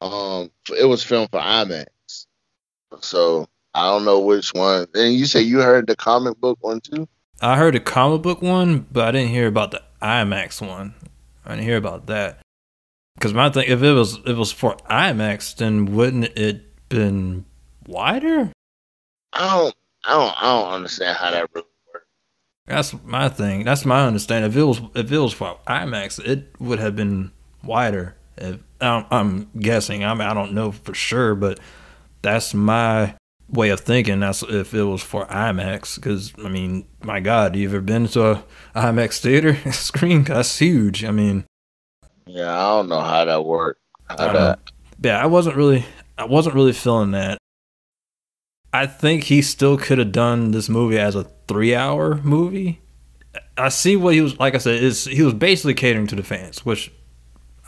um 0.00 0.50
it 0.76 0.86
was 0.86 1.04
filmed 1.04 1.30
for 1.30 1.40
IMAX. 1.40 1.86
So 3.00 3.46
I 3.74 3.84
don't 3.84 4.04
know 4.04 4.20
which 4.20 4.52
one. 4.52 4.88
And 4.94 5.14
you 5.14 5.26
say 5.26 5.40
you 5.40 5.60
heard 5.60 5.86
the 5.86 5.94
comic 5.94 6.40
book 6.40 6.58
one 6.62 6.80
too? 6.80 7.08
I 7.40 7.56
heard 7.56 7.74
the 7.74 7.80
comic 7.80 8.22
book 8.22 8.42
one, 8.42 8.86
but 8.90 9.06
I 9.06 9.10
didn't 9.12 9.30
hear 9.30 9.46
about 9.46 9.70
the 9.70 9.82
IMAX 10.02 10.66
one. 10.66 10.94
I 11.44 11.50
didn't 11.50 11.64
hear 11.64 11.76
about 11.76 12.06
that. 12.06 12.40
Because 13.16 13.32
my 13.32 13.50
thing, 13.50 13.68
if 13.68 13.82
it 13.82 13.92
was 13.92 14.16
if 14.18 14.28
it 14.28 14.36
was 14.36 14.52
for 14.52 14.76
IMAX, 14.90 15.56
then 15.56 15.86
wouldn't 15.94 16.36
it 16.36 16.88
been 16.88 17.44
wider? 17.86 18.52
I 19.32 19.56
don't 19.56 19.74
I 20.04 20.12
don't 20.12 20.42
I 20.42 20.42
don't 20.42 20.72
understand 20.72 21.16
how 21.16 21.30
that 21.30 21.48
really 21.54 21.66
works. 21.92 22.06
That's 22.66 22.94
my 23.04 23.28
thing. 23.28 23.64
That's 23.64 23.84
my 23.84 24.06
understanding. 24.06 24.50
If 24.50 24.56
it 24.56 24.64
was 24.64 24.80
if 24.94 25.12
it 25.12 25.18
was 25.18 25.32
for 25.32 25.58
IMAX, 25.66 26.24
it 26.24 26.54
would 26.58 26.80
have 26.80 26.96
been 26.96 27.30
wider. 27.62 28.16
If, 28.36 28.58
I'm, 28.80 29.06
I'm 29.10 29.50
guessing. 29.58 30.04
I 30.04 30.12
mean, 30.14 30.26
I 30.28 30.34
don't 30.34 30.52
know 30.52 30.72
for 30.72 30.92
sure, 30.92 31.34
but 31.34 31.60
that's 32.22 32.52
my 32.52 33.14
way 33.48 33.70
of 33.70 33.80
thinking. 33.80 34.20
That's 34.20 34.42
if 34.42 34.74
it 34.74 34.84
was 34.84 35.02
for 35.02 35.26
IMAX. 35.26 35.96
Because 35.96 36.32
I 36.44 36.48
mean, 36.48 36.86
my 37.02 37.20
God, 37.20 37.56
you 37.56 37.68
ever 37.68 37.80
been 37.80 38.06
to 38.08 38.30
a 38.32 38.44
IMAX 38.74 39.20
theater 39.20 39.56
screen? 39.72 40.24
That's 40.24 40.58
huge. 40.58 41.04
I 41.04 41.10
mean, 41.10 41.44
Yeah, 42.26 42.52
I 42.52 42.76
don't 42.76 42.88
know 42.88 43.00
how 43.00 43.24
that 43.24 43.44
worked. 43.44 43.80
How 44.08 44.16
I 44.18 44.32
that 44.32 44.58
yeah, 45.02 45.22
I 45.22 45.26
wasn't 45.26 45.56
really, 45.56 45.84
I 46.16 46.24
wasn't 46.24 46.54
really 46.54 46.72
feeling 46.72 47.10
that. 47.12 47.38
I 48.72 48.86
think 48.86 49.24
he 49.24 49.42
still 49.42 49.76
could 49.76 49.98
have 49.98 50.12
done 50.12 50.50
this 50.50 50.68
movie 50.68 50.98
as 50.98 51.14
a 51.14 51.24
three-hour 51.46 52.16
movie. 52.22 52.80
I 53.56 53.68
see 53.68 53.96
what 53.96 54.14
he 54.14 54.20
was 54.20 54.38
like. 54.40 54.54
I 54.54 54.58
said, 54.58 54.82
is 54.82 55.04
he 55.04 55.22
was 55.22 55.34
basically 55.34 55.74
catering 55.74 56.06
to 56.08 56.16
the 56.16 56.22
fans, 56.22 56.64
which 56.64 56.90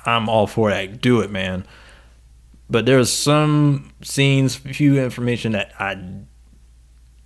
I'm 0.05 0.29
all 0.29 0.47
for 0.47 0.71
that. 0.71 1.01
Do 1.01 1.21
it, 1.21 1.31
man. 1.31 1.67
But 2.69 2.87
there's 2.87 3.13
some 3.13 3.93
scenes, 4.03 4.57
few 4.57 5.01
information 5.01 5.53
that 5.53 5.73
I 5.79 5.97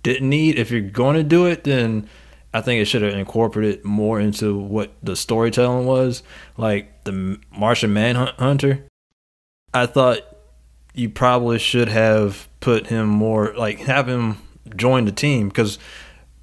didn't 0.03 0.29
need. 0.29 0.59
If 0.59 0.71
you're 0.71 0.81
going 0.81 1.15
to 1.15 1.23
do 1.23 1.45
it, 1.47 1.63
then 1.63 2.07
I 2.53 2.61
think 2.61 2.81
it 2.81 2.85
should 2.85 3.01
have 3.01 3.13
incorporated 3.13 3.83
more 3.83 4.19
into 4.19 4.57
what 4.57 4.91
the 5.01 5.15
storytelling 5.15 5.85
was, 5.85 6.21
like 6.57 7.03
the 7.05 7.39
Martian 7.51 7.93
Manhunter. 7.93 8.85
I 9.73 9.85
thought 9.85 10.19
you 10.93 11.09
probably 11.09 11.57
should 11.59 11.87
have 11.87 12.49
put 12.59 12.87
him 12.87 13.07
more, 13.07 13.53
like 13.55 13.79
have 13.79 14.07
him 14.07 14.37
join 14.75 15.05
the 15.05 15.11
team 15.11 15.47
because 15.49 15.79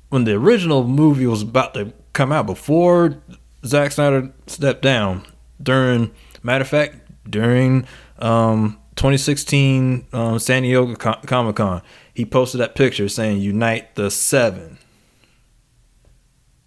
when 0.09 0.25
the 0.25 0.35
original 0.35 0.87
movie 0.87 1.27
was 1.27 1.43
about 1.43 1.75
to 1.75 1.93
come 2.15 2.33
out, 2.33 2.47
before 2.47 3.19
Zack 3.65 3.93
Snyder 3.93 4.33
stepped 4.47 4.83
down, 4.83 5.27
during 5.63 6.11
matter 6.43 6.63
of 6.63 6.69
fact, 6.69 6.97
during 7.31 7.87
um, 8.19 8.79
2016 8.99 10.07
um, 10.13 10.39
San 10.39 10.63
Diego 10.63 10.95
Co- 10.97 11.21
Comic 11.27 11.57
Con, 11.57 11.83
he 12.13 12.25
posted 12.25 12.61
that 12.61 12.75
picture 12.75 13.09
saying 13.09 13.41
"Unite 13.41 13.95
the 13.95 14.11
Seven 14.11 14.79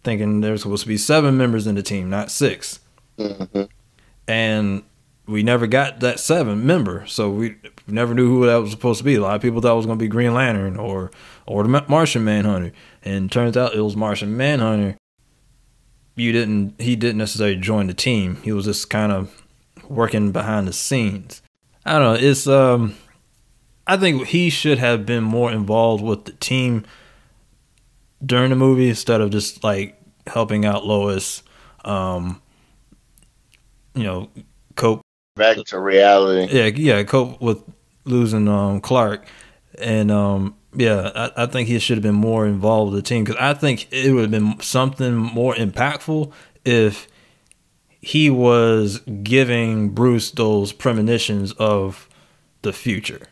thinking 0.03 0.41
there's 0.41 0.63
supposed 0.63 0.81
to 0.81 0.87
be 0.87 0.97
seven 0.97 1.37
members 1.37 1.67
in 1.67 1.75
the 1.75 1.83
team, 1.83 2.09
not 2.09 2.31
6 2.31 2.79
Mhm. 3.19 3.69
And 4.27 4.83
we 5.27 5.43
never 5.43 5.67
got 5.67 5.99
that 5.99 6.19
seven 6.19 6.65
member, 6.65 7.05
so 7.05 7.29
we 7.29 7.55
never 7.85 8.13
knew 8.13 8.27
who 8.27 8.45
that 8.47 8.55
was 8.55 8.71
supposed 8.71 8.97
to 8.99 9.03
be. 9.03 9.15
A 9.15 9.21
lot 9.21 9.35
of 9.35 9.41
people 9.41 9.61
thought 9.61 9.73
it 9.73 9.77
was 9.77 9.85
going 9.85 9.99
to 9.99 10.03
be 10.03 10.07
Green 10.09 10.33
Lantern 10.33 10.77
or 10.77 11.11
or 11.45 11.63
the 11.63 11.83
Martian 11.87 12.23
Manhunter, 12.23 12.71
and 13.03 13.31
turns 13.31 13.55
out 13.57 13.75
it 13.75 13.81
was 13.81 13.95
Martian 13.95 14.35
Manhunter. 14.35 14.97
You 16.15 16.31
didn't. 16.31 16.79
He 16.81 16.95
didn't 16.95 17.17
necessarily 17.19 17.57
join 17.57 17.87
the 17.87 17.93
team. 17.93 18.37
He 18.43 18.51
was 18.51 18.65
just 18.65 18.89
kind 18.89 19.11
of 19.11 19.43
working 19.87 20.31
behind 20.31 20.67
the 20.67 20.73
scenes. 20.73 21.41
I 21.85 21.99
don't 21.99 22.01
know. 22.21 22.29
It's 22.29 22.47
um. 22.47 22.95
I 23.87 23.97
think 23.97 24.27
he 24.27 24.49
should 24.49 24.77
have 24.77 25.05
been 25.05 25.23
more 25.23 25.51
involved 25.51 26.03
with 26.03 26.25
the 26.25 26.31
team 26.33 26.85
during 28.23 28.51
the 28.51 28.55
movie 28.55 28.89
instead 28.89 29.21
of 29.21 29.31
just 29.31 29.63
like 29.63 29.99
helping 30.27 30.65
out 30.65 30.85
Lois. 30.85 31.43
Um, 31.83 32.41
you 33.95 34.03
know, 34.03 34.29
cope. 34.75 35.01
back 35.35 35.57
to 35.57 35.79
reality. 35.79 36.55
Yeah, 36.55 36.67
yeah, 36.67 37.03
cope 37.03 37.41
with 37.41 37.63
losing 38.05 38.47
um 38.47 38.81
Clark, 38.81 39.25
and 39.79 40.11
um 40.11 40.55
yeah, 40.73 41.11
I, 41.13 41.43
I 41.43 41.45
think 41.47 41.67
he 41.67 41.79
should 41.79 41.97
have 41.97 42.03
been 42.03 42.15
more 42.15 42.45
involved 42.45 42.93
with 42.93 43.03
the 43.03 43.07
team 43.07 43.23
because 43.23 43.39
I 43.39 43.53
think 43.53 43.91
it 43.91 44.11
would 44.11 44.21
have 44.21 44.31
been 44.31 44.59
something 44.61 45.13
more 45.13 45.53
impactful 45.55 46.31
if 46.63 47.07
he 48.01 48.29
was 48.29 48.99
giving 48.99 49.89
Bruce 49.89 50.31
those 50.31 50.73
premonitions 50.73 51.53
of 51.53 52.09
the 52.63 52.73
future. 52.73 53.27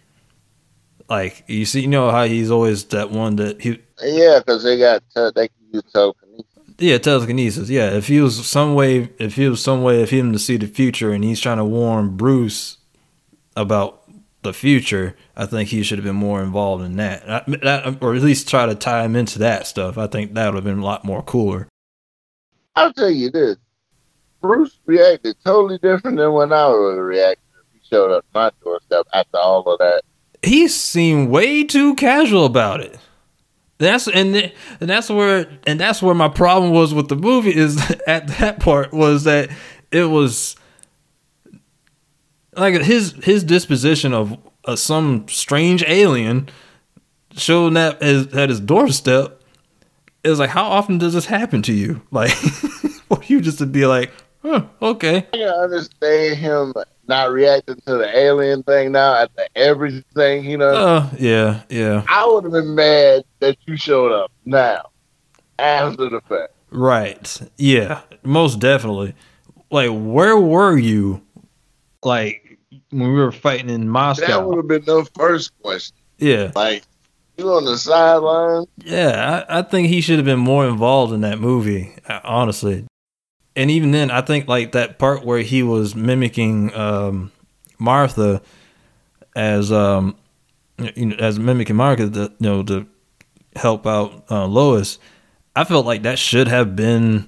Like 1.10 1.44
you 1.48 1.66
see, 1.66 1.82
you 1.82 1.88
know 1.88 2.12
how 2.12 2.26
he's 2.26 2.52
always 2.52 2.86
that 2.86 3.10
one 3.10 3.38
that 3.38 3.62
he 3.62 3.82
Yeah, 4.02 4.40
because 4.40 4.64
they 4.64 4.78
got 4.78 5.04
te- 5.14 5.32
they 5.34 5.48
can 5.48 5.58
use 5.74 5.84
telekinesis. 5.92 6.46
Yeah, 6.78 6.98
telekinesis. 7.00 7.70
Yeah, 7.70 7.90
if 7.92 8.08
he 8.08 8.22
was 8.22 8.48
some 8.48 8.76
way, 8.76 9.10
if 9.18 9.36
he 9.36 9.50
was 9.50 9.62
some 9.62 9.82
way 9.82 10.04
of 10.04 10.12
him 10.12 10.32
to 10.34 10.40
see 10.40 10.56
the 10.56 10.68
future, 10.68 11.12
and 11.12 11.24
he's 11.24 11.42
trying 11.42 11.58
to 11.58 11.66
warn 11.66 12.16
Bruce 12.16 12.78
about 13.58 14.04
the 14.44 14.54
future, 14.54 15.18
I 15.36 15.46
think 15.48 15.70
he 15.70 15.84
should 15.84 15.98
have 15.98 16.06
been 16.06 16.16
more 16.16 16.42
involved 16.42 16.84
in 16.86 16.96
that. 16.98 17.26
that, 17.48 17.98
or 18.02 18.16
at 18.16 18.22
least 18.22 18.48
try 18.48 18.68
to 18.68 18.76
tie 18.76 19.04
him 19.04 19.16
into 19.16 19.40
that 19.40 19.68
stuff. 19.68 19.98
I 19.98 20.08
think 20.08 20.36
that 20.36 20.46
would 20.46 20.56
have 20.56 20.64
been 20.64 20.80
a 20.80 20.86
lot 20.86 21.04
more 21.04 21.24
cooler. 21.24 21.68
I'll 22.76 22.94
tell 22.94 23.10
you 23.10 23.32
this: 23.32 23.58
Bruce 24.42 24.80
reacted 24.86 25.36
totally 25.44 25.78
different 25.78 26.18
than 26.18 26.34
when 26.34 26.54
I 26.54 26.68
would 26.68 26.98
have 26.98 27.06
reacted 27.06 27.44
if 27.60 27.66
he 27.74 27.88
showed 27.90 28.12
up 28.12 28.26
my 28.34 28.52
doorstep 28.64 29.06
after 29.14 29.38
all 29.38 29.64
of 29.68 29.80
that. 29.80 30.04
He 30.42 30.68
seemed 30.68 31.30
way 31.30 31.64
too 31.64 31.96
casual 31.96 32.46
about 32.46 32.82
it. 32.82 32.98
That's 33.80 34.08
and 34.10 34.36
and 34.36 34.90
that's 34.90 35.10
where 35.10 35.50
and 35.66 35.80
that's 35.80 36.02
where 36.02 36.16
my 36.16 36.28
problem 36.28 36.74
was 36.74 36.94
with 36.94 37.08
the 37.08 37.16
movie 37.16 37.56
is 37.56 37.80
at 38.08 38.28
that 38.40 38.60
part 38.60 38.94
was 38.94 39.24
that 39.24 39.50
it 39.92 40.06
was 40.06 40.56
like 42.56 42.82
his 42.82 43.14
his 43.24 43.44
disposition 43.44 44.14
of 44.14 44.38
uh, 44.66 44.76
some 44.76 45.28
strange 45.30 45.84
alien 45.88 46.50
showing 47.32 47.78
up 47.78 48.02
as, 48.02 48.28
at 48.36 48.50
his 48.50 48.60
doorstep 48.60 49.42
is 50.26 50.40
like 50.40 50.50
how 50.50 50.66
often 50.66 50.98
does 50.98 51.14
this 51.14 51.26
happen 51.28 51.62
to 51.62 51.74
you 51.74 52.02
like 52.12 52.32
for 53.10 53.22
you 53.28 53.40
just 53.40 53.60
to 53.60 53.66
be 53.66 53.86
like 53.86 54.12
huh, 54.42 54.64
okay 54.82 55.18
i 55.34 55.38
can 55.38 55.48
understand 55.50 56.38
him 56.38 56.74
not 57.08 57.32
reacting 57.32 57.76
to 57.76 57.98
the 57.98 58.18
alien 58.18 58.64
thing 58.64 58.92
now 58.92 59.14
after 59.14 59.46
everything 59.56 60.46
you 60.46 60.58
know 60.58 60.70
uh, 60.70 61.10
yeah 61.18 61.62
yeah 61.70 62.04
i 62.08 62.26
would 62.26 62.44
have 62.44 62.54
been 62.54 62.76
mad 62.76 63.24
that 63.40 63.58
you 63.66 63.76
showed 63.76 64.12
up 64.12 64.32
now 64.46 64.82
after 65.58 66.10
the 66.10 66.22
fact 66.22 66.54
right 66.70 67.42
yeah 67.58 68.02
most 68.24 68.60
definitely 68.60 69.14
like 69.72 69.90
where 69.90 70.38
were 70.38 70.78
you 70.78 71.22
like 72.04 72.50
when 72.92 73.14
we 73.14 73.20
were 73.20 73.32
fighting 73.32 73.70
in 73.70 73.90
Moscow. 73.90 74.28
That 74.28 74.46
would 74.46 74.58
have 74.58 74.68
been 74.68 74.86
the 74.86 75.08
first 75.16 75.52
question. 75.62 75.96
Yeah. 76.18 76.52
Like 76.56 76.84
you 77.38 77.50
on 77.52 77.66
the 77.66 77.78
sideline. 77.78 78.66
Yeah, 78.78 79.46
I, 79.48 79.60
I 79.60 79.62
think 79.62 79.88
he 79.88 80.02
should 80.02 80.18
have 80.18 80.26
been 80.26 80.40
more 80.40 80.68
involved 80.68 81.14
in 81.14 81.22
that 81.22 81.40
movie, 81.40 81.96
honestly. 82.24 82.86
And 83.60 83.70
even 83.70 83.92
then, 83.92 84.10
I 84.10 84.22
think 84.22 84.48
like 84.48 84.72
that 84.72 85.00
part 85.00 85.26
where 85.26 85.42
he 85.42 85.64
was 85.64 85.94
mimicking 85.94 86.74
um, 86.74 87.30
Martha 87.78 88.42
as 89.36 89.70
um, 89.70 90.16
you 90.96 91.08
know, 91.08 91.18
as 91.18 91.38
mimicking 91.38 91.76
Martha, 91.76 92.10
to, 92.10 92.22
you 92.22 92.36
know, 92.40 92.64
to 92.64 92.88
help 93.58 93.86
out 93.86 94.24
uh, 94.32 94.46
Lois. 94.46 94.98
I 95.58 95.66
felt 95.66 95.86
like 95.86 96.04
that 96.04 96.18
should 96.18 96.48
have 96.48 96.78
been 96.78 97.28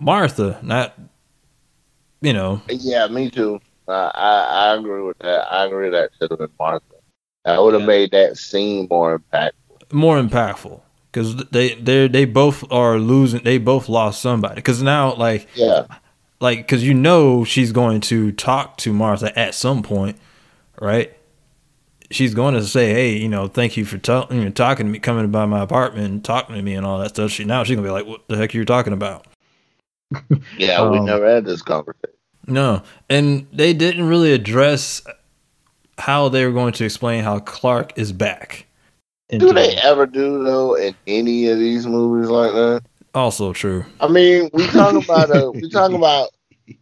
Martha, 0.00 0.58
not 0.62 0.98
you 2.20 2.32
know. 2.32 2.60
Yeah, 2.68 3.06
me 3.06 3.30
too. 3.30 3.60
I, 3.86 4.10
I, 4.16 4.74
agree 4.74 5.02
with 5.02 5.18
that. 5.20 5.46
I 5.48 5.66
agree 5.66 5.90
that 5.90 6.10
should 6.18 6.32
have 6.32 6.40
been 6.40 6.50
Martha. 6.58 6.84
That 7.44 7.62
would 7.62 7.74
have 7.74 7.82
yeah. 7.82 7.86
made 7.86 8.10
that 8.10 8.36
scene 8.36 8.88
more 8.90 9.16
impactful. 9.16 9.92
More 9.92 10.20
impactful 10.20 10.80
because 11.10 11.36
they 11.50 11.74
they 11.74 12.08
they 12.08 12.24
both 12.24 12.70
are 12.70 12.98
losing. 12.98 13.42
They 13.42 13.58
both 13.58 13.88
lost 13.88 14.20
somebody. 14.20 14.56
Because 14.56 14.82
now, 14.82 15.14
like 15.14 15.48
yeah, 15.54 15.86
like 16.40 16.58
because 16.58 16.84
you 16.84 16.94
know 16.94 17.44
she's 17.44 17.72
going 17.72 18.00
to 18.02 18.32
talk 18.32 18.76
to 18.78 18.92
Martha 18.92 19.36
at 19.38 19.54
some 19.54 19.82
point, 19.82 20.16
right? 20.80 21.14
She's 22.10 22.34
going 22.34 22.54
to 22.54 22.62
say, 22.62 22.92
"Hey, 22.92 23.16
you 23.16 23.28
know, 23.28 23.48
thank 23.48 23.76
you 23.76 23.84
for 23.84 23.98
t- 23.98 24.34
you 24.34 24.44
know, 24.44 24.50
talking 24.50 24.86
to 24.86 24.92
me, 24.92 24.98
coming 24.98 25.30
by 25.30 25.46
my 25.46 25.62
apartment, 25.62 26.06
and 26.06 26.24
talking 26.24 26.56
to 26.56 26.62
me, 26.62 26.74
and 26.74 26.86
all 26.86 26.98
that 26.98 27.10
stuff." 27.10 27.30
She 27.30 27.44
now 27.44 27.64
she's 27.64 27.76
gonna 27.76 27.86
be 27.86 27.92
like, 27.92 28.06
"What 28.06 28.28
the 28.28 28.36
heck 28.36 28.54
are 28.54 28.58
you 28.58 28.64
talking 28.64 28.92
about?" 28.92 29.26
yeah, 30.58 30.76
um, 30.76 30.92
we 30.92 31.00
never 31.00 31.28
had 31.28 31.44
this 31.44 31.62
conversation. 31.62 32.14
No, 32.46 32.82
and 33.10 33.46
they 33.52 33.74
didn't 33.74 34.08
really 34.08 34.32
address 34.32 35.02
how 35.98 36.28
they 36.30 36.46
were 36.46 36.52
going 36.52 36.72
to 36.72 36.84
explain 36.84 37.24
how 37.24 37.40
Clark 37.40 37.98
is 37.98 38.12
back. 38.12 38.67
Do 39.30 39.52
they 39.52 39.76
ever 39.76 40.06
do 40.06 40.42
though 40.42 40.74
in 40.74 40.94
any 41.06 41.48
of 41.48 41.58
these 41.58 41.86
movies 41.86 42.30
like 42.30 42.52
that? 42.52 42.82
Also 43.14 43.52
true. 43.52 43.84
I 44.00 44.08
mean, 44.08 44.48
we 44.52 44.66
talking 44.68 45.02
about 45.02 45.30
a, 45.30 45.50
we 45.50 45.68
talking 45.68 45.96
about 45.96 46.30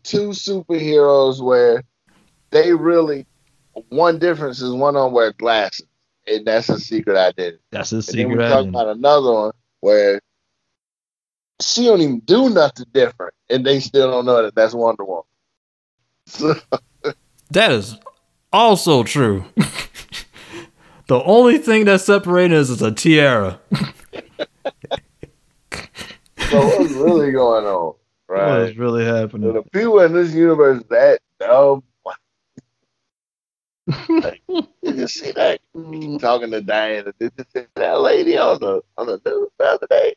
two 0.04 0.28
superheroes 0.28 1.42
where 1.42 1.82
they 2.50 2.72
really 2.72 3.26
one 3.88 4.18
difference 4.18 4.60
is 4.60 4.72
one 4.72 4.96
on 4.96 5.12
wear 5.12 5.32
glasses, 5.32 5.86
and 6.26 6.46
that's 6.46 6.68
a 6.68 6.78
secret 6.78 7.16
identity. 7.16 7.58
That's 7.70 7.92
a 7.92 8.02
secret. 8.02 8.22
And 8.22 8.30
then 8.30 8.38
we 8.38 8.44
talking 8.44 8.68
about 8.68 8.88
another 8.88 9.32
one 9.32 9.52
where 9.80 10.20
she 11.60 11.84
don't 11.84 12.00
even 12.00 12.20
do 12.20 12.50
nothing 12.50 12.86
different, 12.92 13.34
and 13.50 13.66
they 13.66 13.80
still 13.80 14.10
don't 14.10 14.26
know 14.26 14.42
that 14.42 14.54
that's 14.54 14.74
Wonder 14.74 15.04
Woman. 15.04 15.24
that 17.50 17.72
is 17.72 17.96
also 18.52 19.02
true. 19.02 19.44
the 21.06 21.22
only 21.22 21.58
thing 21.58 21.84
that 21.86 22.00
separates 22.00 22.54
us 22.54 22.70
is 22.70 22.82
a 22.82 22.92
tiara. 22.92 23.60
so 26.50 26.66
what's 26.66 26.92
really 26.92 27.32
going 27.32 27.64
on? 27.64 27.94
Right? 28.28 28.50
What 28.50 28.60
is 28.62 28.76
really 28.76 29.04
happening? 29.04 29.52
the 29.52 29.62
people 29.62 30.00
in 30.00 30.12
this 30.12 30.34
universe 30.34 30.82
that 30.90 31.20
dumb. 31.38 31.82
like, 34.08 34.42
did 34.48 34.96
you 34.96 35.06
see 35.06 35.30
that? 35.32 35.60
Talking 36.20 36.50
to 36.50 36.60
Diana, 36.60 37.12
did 37.20 37.32
you 37.38 37.44
see 37.54 37.66
that 37.76 38.00
lady 38.00 38.36
on 38.36 38.58
the 38.60 38.82
on 38.98 39.06
the 39.06 39.20
news 39.24 39.48
the 39.58 39.64
other 39.64 39.86
day? 39.88 40.14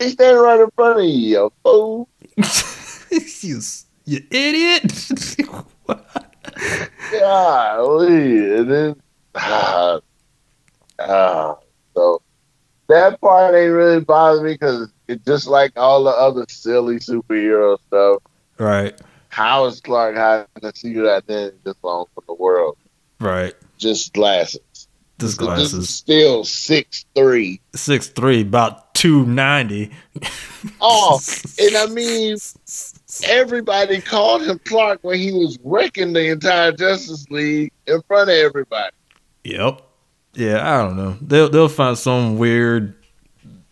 She's 0.00 0.12
standing 0.14 0.42
right 0.42 0.58
in 0.58 0.70
front 0.74 0.98
of 0.98 1.04
you, 1.04 1.10
you 1.12 1.52
fool. 1.62 2.08
you 3.42 3.60
you 4.04 4.20
idiot. 4.32 4.92
Golly. 7.12 8.56
And 8.56 8.70
then, 8.70 9.02
ah, 9.34 10.00
ah, 10.98 11.56
so 11.94 12.22
that 12.88 13.20
part 13.20 13.54
ain't 13.54 13.72
really 13.72 14.00
bothering 14.00 14.44
me 14.44 14.52
because 14.54 14.92
it's 15.08 15.24
just 15.24 15.46
like 15.46 15.72
all 15.76 16.04
the 16.04 16.10
other 16.10 16.44
silly 16.48 16.96
superhero 16.96 17.78
stuff. 17.86 18.22
Right. 18.58 18.98
How 19.28 19.64
is 19.64 19.80
Clark 19.80 20.16
hiding 20.16 20.46
a 20.62 20.76
secret 20.76 21.08
identity 21.08 21.56
this 21.64 21.76
long 21.82 22.06
from 22.14 22.24
the 22.28 22.34
world? 22.34 22.76
Right. 23.18 23.54
Just 23.78 24.12
glasses. 24.12 24.88
Just 25.18 25.38
glasses. 25.38 25.72
This 25.72 25.90
still 25.90 26.44
six 26.44 27.06
three. 27.14 27.60
Six 27.74 28.08
three, 28.08 28.42
about 28.42 28.94
two 28.94 29.24
ninety. 29.24 29.90
oh, 30.80 31.20
and 31.58 31.76
I 31.76 31.86
mean, 31.86 32.36
everybody 33.24 34.00
called 34.00 34.42
him 34.42 34.60
Clark 34.64 35.00
when 35.02 35.18
he 35.18 35.32
was 35.32 35.58
wrecking 35.62 36.12
the 36.12 36.30
entire 36.30 36.72
Justice 36.72 37.28
League 37.30 37.72
in 37.86 38.02
front 38.02 38.30
of 38.30 38.36
everybody. 38.36 38.94
Yep. 39.44 39.82
Yeah, 40.34 40.66
I 40.66 40.82
don't 40.82 40.96
know. 40.96 41.16
They'll 41.20 41.48
they'll 41.48 41.68
find 41.68 41.96
some 41.96 42.38
weird. 42.38 42.94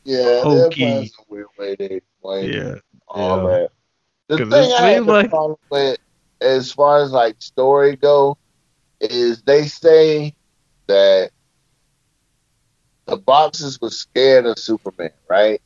Yeah, 0.04 0.42
they'll 0.44 0.70
find 0.70 1.10
some 1.10 1.24
weird 1.28 1.46
way 1.58 1.76
to 1.76 1.94
explain 1.94 2.52
yeah, 2.52 2.74
all 3.08 3.42
yeah. 3.44 3.48
that. 3.48 3.70
The 4.28 4.36
thing 4.46 4.72
I 4.72 4.90
have 4.90 5.06
like... 5.06 5.30
problem 5.30 5.58
with, 5.70 5.98
as 6.40 6.70
far 6.72 7.02
as 7.02 7.12
like 7.12 7.36
story 7.38 7.96
go, 7.96 8.36
is 9.00 9.42
they 9.42 9.66
say 9.66 10.34
that 10.86 11.30
the 13.06 13.16
boxes 13.16 13.80
were 13.80 13.90
scared 13.90 14.46
of 14.46 14.58
Superman, 14.58 15.10
right? 15.28 15.60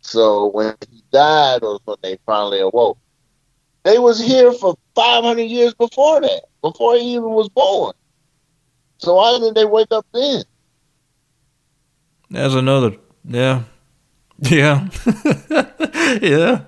So 0.00 0.46
when 0.46 0.74
he 0.90 1.02
died 1.12 1.62
was 1.62 1.80
when 1.84 1.98
they 2.02 2.18
finally 2.24 2.60
awoke. 2.60 2.98
They 3.84 3.98
was 3.98 4.20
here 4.20 4.52
for 4.52 4.76
500 4.94 5.42
years 5.42 5.72
before 5.72 6.20
that, 6.20 6.42
before 6.62 6.96
he 6.96 7.14
even 7.14 7.30
was 7.30 7.48
born. 7.48 7.94
So 8.98 9.14
why 9.14 9.32
didn't 9.38 9.54
they 9.54 9.64
wake 9.64 9.88
up 9.90 10.06
then? 10.12 10.42
There's 12.30 12.54
another, 12.54 12.96
yeah, 13.24 13.62
yeah, 14.40 14.88
yeah, 16.20 16.60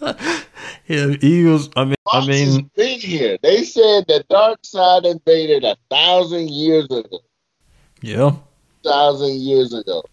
yeah. 0.86 1.14
Eagles. 1.20 1.68
I 1.74 1.84
mean, 1.84 1.96
Fox 2.04 2.26
I 2.26 2.30
mean, 2.30 2.70
been 2.76 3.00
here. 3.00 3.38
They 3.42 3.64
said 3.64 4.04
the 4.06 4.24
Darkseid 4.30 5.04
invaded 5.04 5.64
a 5.64 5.76
thousand 5.90 6.50
years 6.50 6.84
ago. 6.84 7.20
Yeah, 8.02 8.36
thousand 8.84 9.40
years 9.40 9.72
ago. 9.72 10.04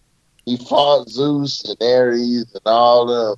He 0.44 0.56
fought 0.56 1.08
Zeus 1.08 1.62
and 1.64 1.76
Ares 1.82 2.52
and 2.54 2.62
all 2.66 3.06
them. 3.06 3.36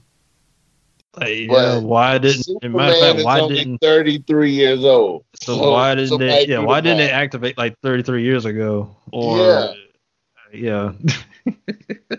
Like, 1.17 1.49
yeah, 1.49 1.79
why 1.79 2.19
didn't? 2.19 2.45
Superman 2.45 2.93
fact, 3.01 3.25
why 3.25 3.49
didn't? 3.49 3.79
Thirty 3.79 4.19
three 4.19 4.53
years 4.53 4.85
old. 4.85 5.25
So, 5.43 5.57
so 5.57 5.73
why 5.73 5.95
didn't 5.97 6.19
they? 6.19 6.47
Yeah, 6.47 6.61
why 6.61 6.81
didn't 6.81 6.99
they 6.99 7.11
activate 7.11 7.59
like 7.59 7.77
thirty 7.83 8.03
three 8.05 8.23
years 8.23 8.45
ago? 8.45 8.95
Or 9.13 9.39
yeah, 9.39 9.73
yeah. 10.53 10.93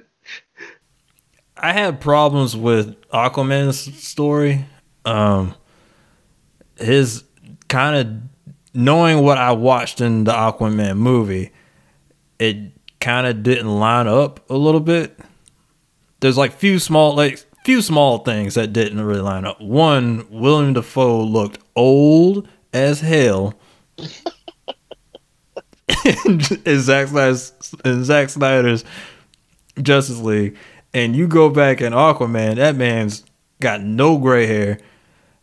I 1.57 1.71
had 1.73 2.01
problems 2.01 2.57
with 2.57 2.99
Aquaman's 3.11 3.79
story. 4.03 4.65
Um, 5.05 5.55
his 6.75 7.23
kind 7.69 7.95
of 7.95 8.07
knowing 8.73 9.23
what 9.23 9.37
I 9.37 9.51
watched 9.53 10.01
in 10.01 10.25
the 10.25 10.33
Aquaman 10.33 10.97
movie, 10.97 11.51
it 12.39 12.57
kind 12.99 13.27
of 13.27 13.43
didn't 13.43 13.69
line 13.69 14.07
up 14.07 14.49
a 14.49 14.55
little 14.55 14.79
bit. 14.81 15.17
There's 16.19 16.37
like 16.37 16.53
few 16.53 16.79
small 16.79 17.15
like 17.15 17.45
few 17.63 17.81
small 17.81 18.19
things 18.19 18.55
that 18.55 18.73
didn't 18.73 19.01
really 19.01 19.21
line 19.21 19.45
up. 19.45 19.61
One, 19.61 20.25
William 20.29 20.73
Dafoe 20.73 21.23
looked 21.23 21.59
old 21.75 22.47
as 22.73 23.01
hell. 23.01 23.53
in 26.05 26.79
Zack 26.79 27.07
Snyder's 27.09 27.53
in 27.85 28.03
Zack 28.03 28.29
Snyder's 28.29 28.83
Justice 29.81 30.19
League, 30.19 30.57
and 30.93 31.15
you 31.15 31.27
go 31.27 31.49
back 31.49 31.81
in 31.81 31.93
Aquaman, 31.93 32.55
that 32.55 32.75
man's 32.75 33.23
got 33.59 33.81
no 33.81 34.17
gray 34.17 34.47
hair, 34.47 34.79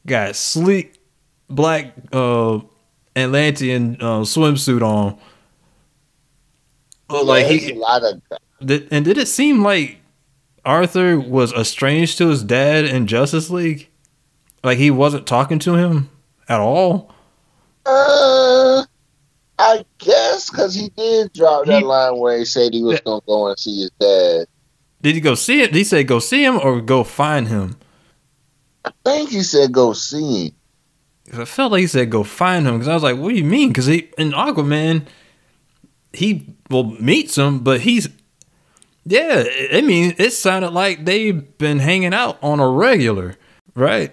got 0.06 0.34
sleek 0.36 1.00
black 1.48 1.94
uh 2.12 2.60
Atlantean 3.16 3.96
uh, 4.00 4.20
swimsuit 4.20 4.82
on. 4.82 5.18
Yeah, 7.10 7.20
like 7.20 7.46
he 7.46 7.72
a 7.72 7.74
lot 7.74 8.02
of 8.04 8.20
did, 8.64 8.88
and 8.90 9.04
did 9.04 9.18
it 9.18 9.28
seem 9.28 9.62
like 9.62 9.98
Arthur 10.68 11.18
was 11.18 11.52
estranged 11.54 12.18
to 12.18 12.28
his 12.28 12.44
dad 12.44 12.84
in 12.84 13.06
Justice 13.06 13.48
League? 13.48 13.88
Like 14.62 14.76
he 14.76 14.90
wasn't 14.90 15.26
talking 15.26 15.58
to 15.60 15.74
him 15.76 16.10
at 16.46 16.60
all? 16.60 17.14
Uh, 17.86 18.84
I 19.58 19.84
guess 19.96 20.50
because 20.50 20.74
he 20.74 20.90
did 20.90 21.32
drop 21.32 21.64
that 21.64 21.78
He- 21.78 21.84
line 21.84 22.18
where 22.18 22.36
he 22.38 22.44
said 22.44 22.74
he 22.74 22.82
was 22.82 23.00
gonna 23.00 23.22
go 23.26 23.48
and 23.48 23.58
see 23.58 23.80
his 23.80 23.90
dad. 23.98 24.46
Did 25.00 25.14
he 25.14 25.20
go 25.22 25.34
see 25.34 25.62
it? 25.62 25.68
Did 25.68 25.78
he 25.78 25.84
say 25.84 26.04
go 26.04 26.18
see 26.18 26.44
him 26.44 26.58
or 26.62 26.80
go 26.82 27.02
find 27.02 27.48
him? 27.48 27.76
I 28.84 28.90
think 29.04 29.30
he 29.30 29.42
said 29.42 29.72
go 29.72 29.94
see 29.94 30.48
him. 30.48 31.40
I 31.40 31.44
felt 31.46 31.72
like 31.72 31.80
he 31.80 31.86
said 31.86 32.10
go 32.10 32.24
find 32.24 32.66
him 32.66 32.74
because 32.74 32.88
I 32.88 32.94
was 32.94 33.02
like, 33.02 33.16
what 33.16 33.30
do 33.30 33.36
you 33.36 33.44
mean? 33.44 33.68
Because 33.68 33.86
he 33.86 34.10
in 34.18 34.32
Aquaman, 34.32 35.06
he 36.12 36.54
well 36.68 36.84
meets 36.84 37.36
him, 37.38 37.60
but 37.60 37.80
he's 37.80 38.08
yeah. 39.08 39.44
I 39.72 39.80
mean, 39.80 40.14
it 40.18 40.32
sounded 40.32 40.70
like 40.70 41.04
they've 41.04 41.56
been 41.58 41.78
hanging 41.78 42.14
out 42.14 42.38
on 42.42 42.60
a 42.60 42.68
regular, 42.68 43.34
right? 43.74 44.12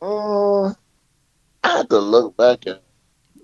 Uh, 0.00 0.66
I 0.68 0.74
have 1.64 1.88
to 1.88 1.98
look 1.98 2.36
back 2.36 2.66
at. 2.66 2.82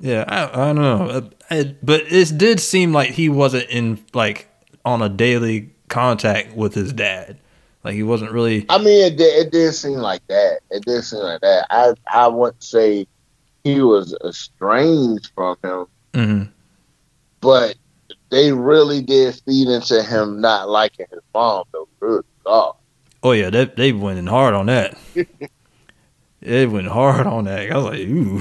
Yeah, 0.01 0.25
I, 0.29 0.45
I 0.63 0.73
don't 0.73 0.77
know, 0.83 1.09
Uh, 1.09 1.21
I- 1.51 1.77
but 1.83 2.03
it 2.13 2.37
did 2.39 2.61
seem 2.61 2.93
like 2.93 3.11
he 3.11 3.29
wasn't 3.29 3.69
in 3.71 4.05
like 4.15 4.49
on 4.85 5.03
a 5.03 5.09
daily 5.09 5.71
contact 5.89 6.55
with 6.57 6.75
his 6.75 6.93
dad. 6.93 7.39
Like 7.85 7.95
he 7.95 8.03
wasn't 8.03 8.33
really. 8.33 8.67
I 8.69 8.79
mean, 8.79 9.05
it 9.13 9.17
did, 9.17 9.47
it 9.47 9.53
did 9.53 9.73
seem 9.73 9.99
like 9.99 10.27
that. 10.29 10.61
It 10.71 10.85
did 10.85 11.03
seem 11.05 11.21
like 11.21 11.41
that. 11.41 11.67
I 11.71 11.95
I 12.13 12.27
wouldn't 12.29 12.63
say 12.63 13.07
he 13.65 13.81
was 13.81 14.17
estranged 14.25 15.31
from 15.35 15.57
him, 15.65 15.87
Mhm. 16.13 16.49
but 17.41 17.77
they 18.31 18.53
really 18.53 19.01
did 19.03 19.35
feed 19.47 19.69
into 19.69 20.03
him 20.03 20.41
not 20.41 20.69
liking 20.69 21.07
his 21.11 21.21
mom. 21.35 21.65
Though, 21.73 21.89
good 22.01 22.25
God. 22.45 22.75
Oh 23.23 23.33
yeah, 23.33 23.51
they 23.51 23.65
they 23.67 23.93
went 23.93 24.19
in 24.19 24.27
hard 24.27 24.55
on 24.55 24.67
that. 24.67 24.97
they 26.41 26.67
went 26.67 26.87
hard 26.89 27.27
on 27.27 27.45
that. 27.45 27.71
I 27.71 27.77
was 27.77 27.85
like, 27.87 28.01
ooh. 28.01 28.39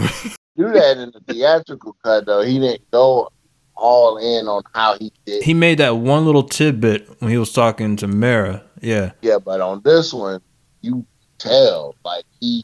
do 0.57 0.71
that 0.73 0.97
in 0.97 1.11
the 1.11 1.21
theatrical 1.33 1.95
cut 2.03 2.25
though. 2.25 2.41
He 2.41 2.59
didn't 2.59 2.89
go 2.91 3.29
all 3.75 4.17
in 4.17 4.47
on 4.47 4.63
how 4.73 4.97
he 4.97 5.11
did. 5.25 5.43
He 5.43 5.53
made 5.53 5.77
that 5.79 5.97
one 5.97 6.25
little 6.25 6.43
tidbit 6.43 7.07
when 7.21 7.31
he 7.31 7.37
was 7.37 7.51
talking 7.53 7.95
to 7.97 8.07
Mera. 8.07 8.63
Yeah, 8.81 9.11
yeah, 9.21 9.37
but 9.39 9.61
on 9.61 9.81
this 9.83 10.13
one, 10.13 10.41
you 10.81 11.05
tell 11.39 11.95
like 12.05 12.25
he 12.39 12.63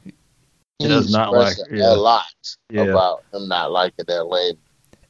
He 0.79 0.87
does 0.87 1.11
not 1.11 1.31
like- 1.33 1.51
expressing 1.53 1.77
yeah. 1.77 1.93
a 1.93 1.95
lot 1.95 2.25
Yeah. 2.69 2.81
about 2.83 3.23
him 3.33 3.47
not 3.47 3.71
liking 3.71 4.05
that 4.07 4.25
lady. 4.25 4.57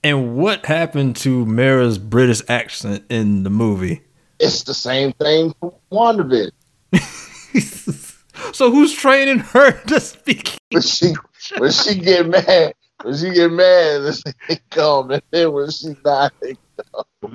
And 0.03 0.35
what 0.35 0.65
happened 0.65 1.15
to 1.17 1.45
Mera's 1.45 1.97
British 1.97 2.41
accent 2.49 3.05
in 3.09 3.43
the 3.43 3.49
movie? 3.49 4.01
It's 4.39 4.63
the 4.63 4.73
same 4.73 5.13
thing 5.13 5.53
for 5.61 5.73
WandaVision. 5.91 6.51
so 8.53 8.69
who's 8.69 8.93
training 8.93 9.39
her 9.39 9.71
to 9.87 10.01
speak? 10.01 10.57
When 10.71 10.81
she 10.81 11.13
when 11.57 11.71
she 11.71 11.95
get 11.95 12.27
mad, 12.27 12.73
when 13.01 13.15
she 13.15 13.29
get 13.31 13.51
mad, 13.51 14.01
it's 14.01 14.23
calm. 14.71 15.11
And 15.11 15.21
then 15.31 15.53
when 15.53 15.71
she 15.71 15.95
not, 16.03 16.33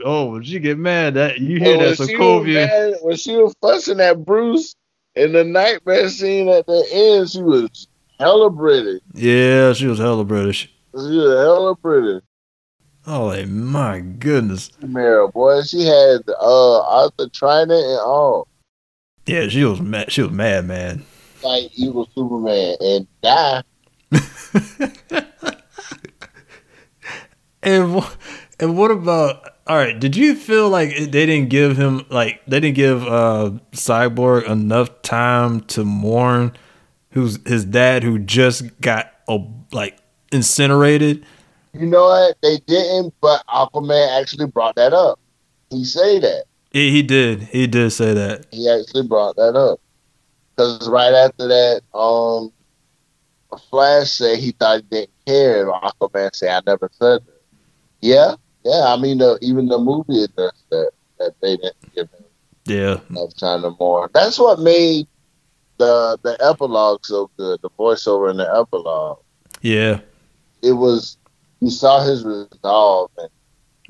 Oh, 0.04 0.33
when 0.33 0.42
she 0.42 0.59
get 0.59 0.78
mad, 0.78 1.14
that 1.14 1.38
you 1.38 1.61
when 1.61 1.94
she 1.94 2.16
was 2.16 2.44
mad, 2.46 2.94
when 3.00 3.16
she 3.16 3.37
was 3.37 3.54
fussing 3.62 4.00
at 4.00 4.24
Bruce 4.24 4.74
in 5.14 5.33
the 5.33 5.44
nightmare 5.44 6.11
scene 6.11 6.48
at 6.48 6.66
the 6.66 6.87
end, 6.92 7.31
she 7.31 7.42
was 7.42 7.87
hella 8.18 8.50
British. 8.50 9.00
Yeah, 9.14 9.72
she 9.72 9.87
was 9.87 9.98
hella 9.98 10.24
British. 10.24 10.64
She 10.64 10.70
was 10.92 11.38
hella 11.38 11.74
British. 11.76 12.22
Oh, 13.11 13.47
my 13.47 14.01
goodness. 14.01 14.71
Mera, 14.83 15.29
boy, 15.29 15.62
she 15.62 15.87
had 15.87 16.21
uh 16.29 16.81
Arthur 16.83 17.29
Trident 17.33 17.73
and 17.73 18.01
all. 18.01 18.47
Yeah, 19.25 19.49
she 19.49 19.64
was 19.64 19.81
mad. 19.81 20.12
She 20.12 20.21
was 20.21 20.31
mad, 20.31 20.66
man. 20.66 21.05
Like 21.42 21.71
evil 21.75 22.07
Superman 22.14 22.77
and 22.81 23.07
die. 23.23 23.62
And 27.62 28.01
wh- 28.01 28.12
and 28.61 28.79
what 28.79 28.90
about? 28.90 29.47
All 29.66 29.77
right, 29.77 29.99
did 29.99 30.16
you 30.16 30.35
feel 30.35 30.68
like 30.71 30.90
they 30.97 31.07
didn't 31.27 31.49
give 31.49 31.77
him 31.77 32.07
like 32.09 32.40
they 32.47 32.61
didn't 32.61 32.77
give 32.77 33.05
uh 33.07 33.51
Cyborg 33.73 34.49
enough 34.49 35.03
time 35.03 35.61
to 35.62 35.85
mourn 35.85 36.57
who's 37.11 37.38
his 37.47 37.64
dad 37.64 38.05
who 38.05 38.18
just 38.18 38.81
got 38.81 39.12
uh, 39.29 39.38
like 39.73 39.99
incinerated? 40.33 41.27
You 41.79 41.87
know 41.87 42.05
what? 42.05 42.37
They 42.43 42.59
didn't, 42.67 43.14
but 43.21 43.45
Aquaman 43.47 44.21
actually 44.21 44.47
brought 44.47 44.75
that 44.77 44.93
up. 44.93 45.19
He 45.71 45.85
say 45.85 46.19
that. 46.19 46.45
He, 46.73 46.91
he 46.91 47.03
did. 47.03 47.43
He 47.43 47.67
did 47.67 47.91
say 47.93 48.12
that. 48.14 48.47
He 48.51 48.69
actually 48.69 49.07
brought 49.07 49.37
that 49.37 49.55
up. 49.57 49.81
Because 50.57 50.88
right 50.88 51.12
after 51.14 51.47
that, 51.47 51.83
um, 51.95 52.53
Flash 53.71 54.11
said 54.12 54.38
he 54.38 54.51
thought 54.53 54.83
he 54.83 54.83
didn't 54.91 55.11
care. 55.27 55.62
And 55.71 55.83
Aquaman 55.83 56.35
said, 56.35 56.51
I 56.51 56.61
never 56.71 56.91
said 56.93 57.25
that. 57.25 57.43
Yeah, 58.01 58.35
yeah. 58.64 58.87
I 58.87 58.97
mean, 58.97 59.19
the, 59.19 59.38
even 59.41 59.67
the 59.69 59.79
movie 59.79 60.25
addressed 60.25 60.69
that, 60.71 60.91
that 61.19 61.35
they 61.41 61.57
didn't 61.57 61.95
give 61.95 62.09
him 62.11 62.25
Yeah. 62.67 63.01
enough 63.11 63.37
time 63.37 63.62
to 63.62 63.71
mourn. 63.79 64.11
That's 64.12 64.38
what 64.38 64.59
made 64.59 65.07
the 65.79 66.19
the 66.23 66.37
epilogue 66.41 67.07
so 67.07 67.31
good, 67.37 67.61
the 67.62 67.71
voiceover 67.71 68.31
in 68.31 68.37
the 68.37 68.53
epilogue. 68.53 69.19
Yeah. 69.62 70.01
It 70.62 70.73
was, 70.73 71.17
you 71.61 71.71
saw 71.71 72.03
his 72.05 72.25
resolve. 72.25 73.11
And 73.18 73.29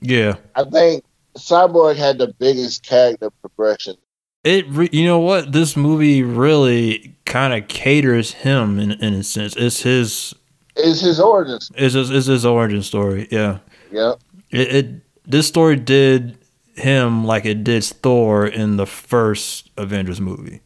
Yeah. 0.01 0.35
I 0.55 0.65
think 0.65 1.05
Cyborg 1.37 1.97
had 1.97 2.19
the 2.19 2.33
biggest 2.39 2.85
character 2.85 3.31
progression 3.31 3.97
It 4.45 4.67
re- 4.69 4.89
you 4.93 5.05
know 5.05 5.19
what 5.19 5.53
this 5.53 5.77
movie 5.77 6.23
really 6.23 7.15
kind 7.27 7.53
of 7.53 7.69
caters 7.69 8.33
him 8.33 8.79
in 8.79 8.93
in 8.93 9.15
a 9.15 9.23
sense. 9.23 9.55
It's 9.57 9.83
his 9.83 10.35
is 10.77 11.01
his 11.01 11.19
origin. 11.21 11.59
it's 11.77 11.95
his, 11.95 12.11
it's 12.11 12.27
his 12.27 12.47
origin 12.47 12.83
story. 12.83 13.27
Yeah. 13.31 13.59
Yep. 13.91 14.21
It, 14.51 14.75
it 14.75 14.87
this 15.27 15.47
story 15.49 15.77
did 15.77 16.39
him 16.75 17.25
like 17.25 17.45
it 17.45 17.65
did 17.65 17.85
Thor 17.85 18.47
in 18.47 18.77
the 18.77 18.87
first 18.87 19.71
Avengers 19.77 20.21
movie. 20.21 20.61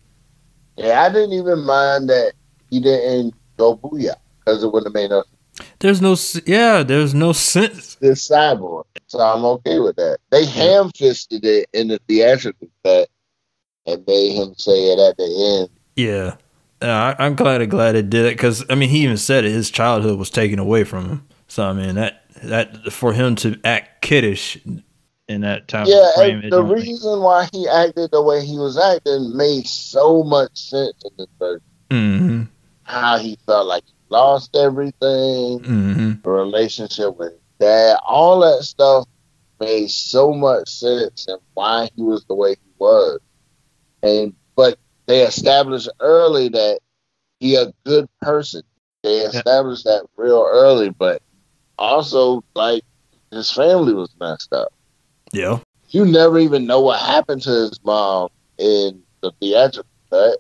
Yeah, 0.77 1.03
I 1.03 1.09
didn't 1.13 1.33
even 1.33 1.61
mind 1.65 2.09
that 2.11 2.33
he 2.71 2.81
didn't 2.81 3.35
go 3.57 3.77
booyah 3.77 4.17
because 4.41 4.63
it 4.63 4.67
wouldn't 4.73 4.89
have 4.89 4.95
made 4.95 5.11
no 5.11 5.25
There's 5.81 6.01
no 6.01 6.17
yeah, 6.47 6.83
there's 6.83 7.15
no 7.15 7.33
sense. 7.33 7.97
this 7.97 8.29
cyborg. 8.29 8.85
So 9.07 9.19
I'm 9.21 9.45
okay 9.45 9.79
with 9.79 9.97
that. 9.97 10.19
They 10.31 10.45
ham 10.47 10.91
fisted 10.97 11.45
it 11.45 11.69
in 11.73 11.89
the 11.89 11.99
theatrical 12.09 12.69
cut 12.85 13.09
and 13.87 14.05
made 14.07 14.33
him 14.35 14.55
say 14.57 14.93
it 14.93 14.99
at 14.99 15.17
the 15.17 15.59
end. 15.61 15.69
Yeah. 15.97 16.37
I, 16.81 17.15
I'm 17.19 17.35
glad 17.37 17.69
glad 17.71 17.95
it 17.95 18.11
did 18.11 18.27
it 18.27 18.37
because 18.37 18.65
I 18.69 18.75
mean 18.75 18.89
he 18.89 19.05
even 19.05 19.17
said 19.17 19.45
it. 19.45 19.51
His 19.53 19.71
childhood 19.71 20.19
was 20.19 20.31
taken 20.31 20.59
away 20.59 20.85
from 20.85 21.09
him. 21.09 21.27
So 21.49 21.65
I 21.65 21.73
mean 21.73 21.95
that 21.97 22.25
that 22.43 22.93
for 22.93 23.13
him 23.13 23.37
to 23.37 23.59
act 23.65 24.03
kiddish 24.03 24.59
in 25.29 25.43
that 25.43 25.69
time 25.69 25.87
Yeah, 25.87 26.11
frame. 26.17 26.51
the 26.51 26.65
reason 26.65 27.21
why 27.21 27.49
he 27.53 27.69
acted 27.69 28.11
the 28.11 28.21
way 28.23 28.45
he 28.45 28.59
was 28.59 28.77
acting 28.77 29.37
made 29.37 29.67
so 29.69 30.25
much 30.25 30.51
sense 30.57 30.95
in 31.05 31.11
the 31.19 31.27
first. 31.39 31.63
Mhm. 31.91 32.49
How 32.83 33.19
he 33.19 33.39
felt 33.47 33.67
like 33.69 33.85
he 33.87 33.93
lost 34.13 34.55
everything, 34.55 35.61
Mhm. 35.61 36.23
the 36.23 36.31
relationship 36.31 37.17
with 37.19 37.33
dad, 37.59 37.99
all 38.07 38.41
that 38.41 38.63
stuff 38.63 39.07
made 39.59 39.91
so 39.91 40.33
much 40.33 40.69
sense 40.69 41.27
and 41.29 41.41
why 41.55 41.89
he 41.97 42.03
was 42.03 42.25
the 42.27 42.35
way 42.35 42.51
he 42.51 42.71
was. 42.79 43.21
And 44.03 44.35
but 44.55 44.79
they 45.07 45.23
established 45.23 45.89
early 46.01 46.49
that 46.51 46.81
he 47.41 47.57
a 47.57 47.73
good 47.85 48.09
person. 48.21 48.63
They 49.03 49.19
established 49.21 49.85
that 49.85 50.07
real 50.17 50.47
early, 50.49 50.91
but 50.91 51.23
also 51.79 52.45
like 52.55 52.85
his 53.31 53.51
family 53.51 53.95
was 53.95 54.11
messed 54.21 54.53
up. 54.53 54.73
Yeah. 55.33 55.59
You 55.89 56.05
never 56.05 56.39
even 56.39 56.67
know 56.67 56.81
what 56.81 57.01
happened 57.01 57.43
to 57.43 57.51
his 57.51 57.81
mom 57.85 58.29
in 58.59 59.03
the 59.23 59.33
theatrical 59.41 59.91
cut. 60.11 60.39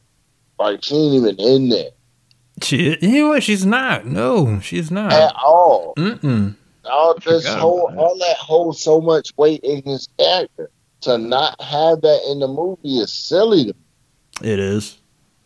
Like 0.58 0.84
she 0.84 0.94
ain't 0.94 1.14
even 1.14 1.36
in 1.40 1.68
there 1.70 1.90
She 2.62 2.96
you 3.00 3.22
know 3.22 3.28
what? 3.28 3.42
She's 3.42 3.66
not. 3.66 4.06
No, 4.06 4.60
she's 4.60 4.90
not. 4.90 5.12
at 5.12 5.34
all. 5.34 5.94
Mm-mm. 5.96 6.56
all 6.84 7.14
this 7.18 7.46
whole 7.46 7.88
that. 7.88 7.98
all 7.98 8.16
that 8.18 8.36
holds 8.36 8.82
so 8.82 9.00
much 9.00 9.32
weight 9.36 9.60
in 9.62 9.82
his 9.82 10.08
character. 10.18 10.70
To 11.02 11.18
not 11.18 11.60
have 11.60 12.02
that 12.02 12.30
in 12.30 12.38
the 12.38 12.46
movie 12.46 12.98
is 12.98 13.12
silly. 13.12 13.64
To 13.64 13.74
me. 14.40 14.52
It 14.52 14.60
is. 14.60 14.98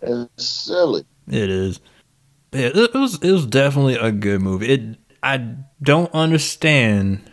It's 0.02 0.44
silly. 0.44 1.06
It 1.28 1.48
is. 1.48 1.80
Yeah, 2.52 2.66
it 2.66 2.76
it 2.76 2.94
was 2.94 3.22
it 3.22 3.32
was 3.32 3.46
definitely 3.46 3.96
a 3.96 4.12
good 4.12 4.42
movie. 4.42 4.68
It 4.72 4.98
I 5.22 5.56
don't 5.82 6.12
understand 6.14 7.30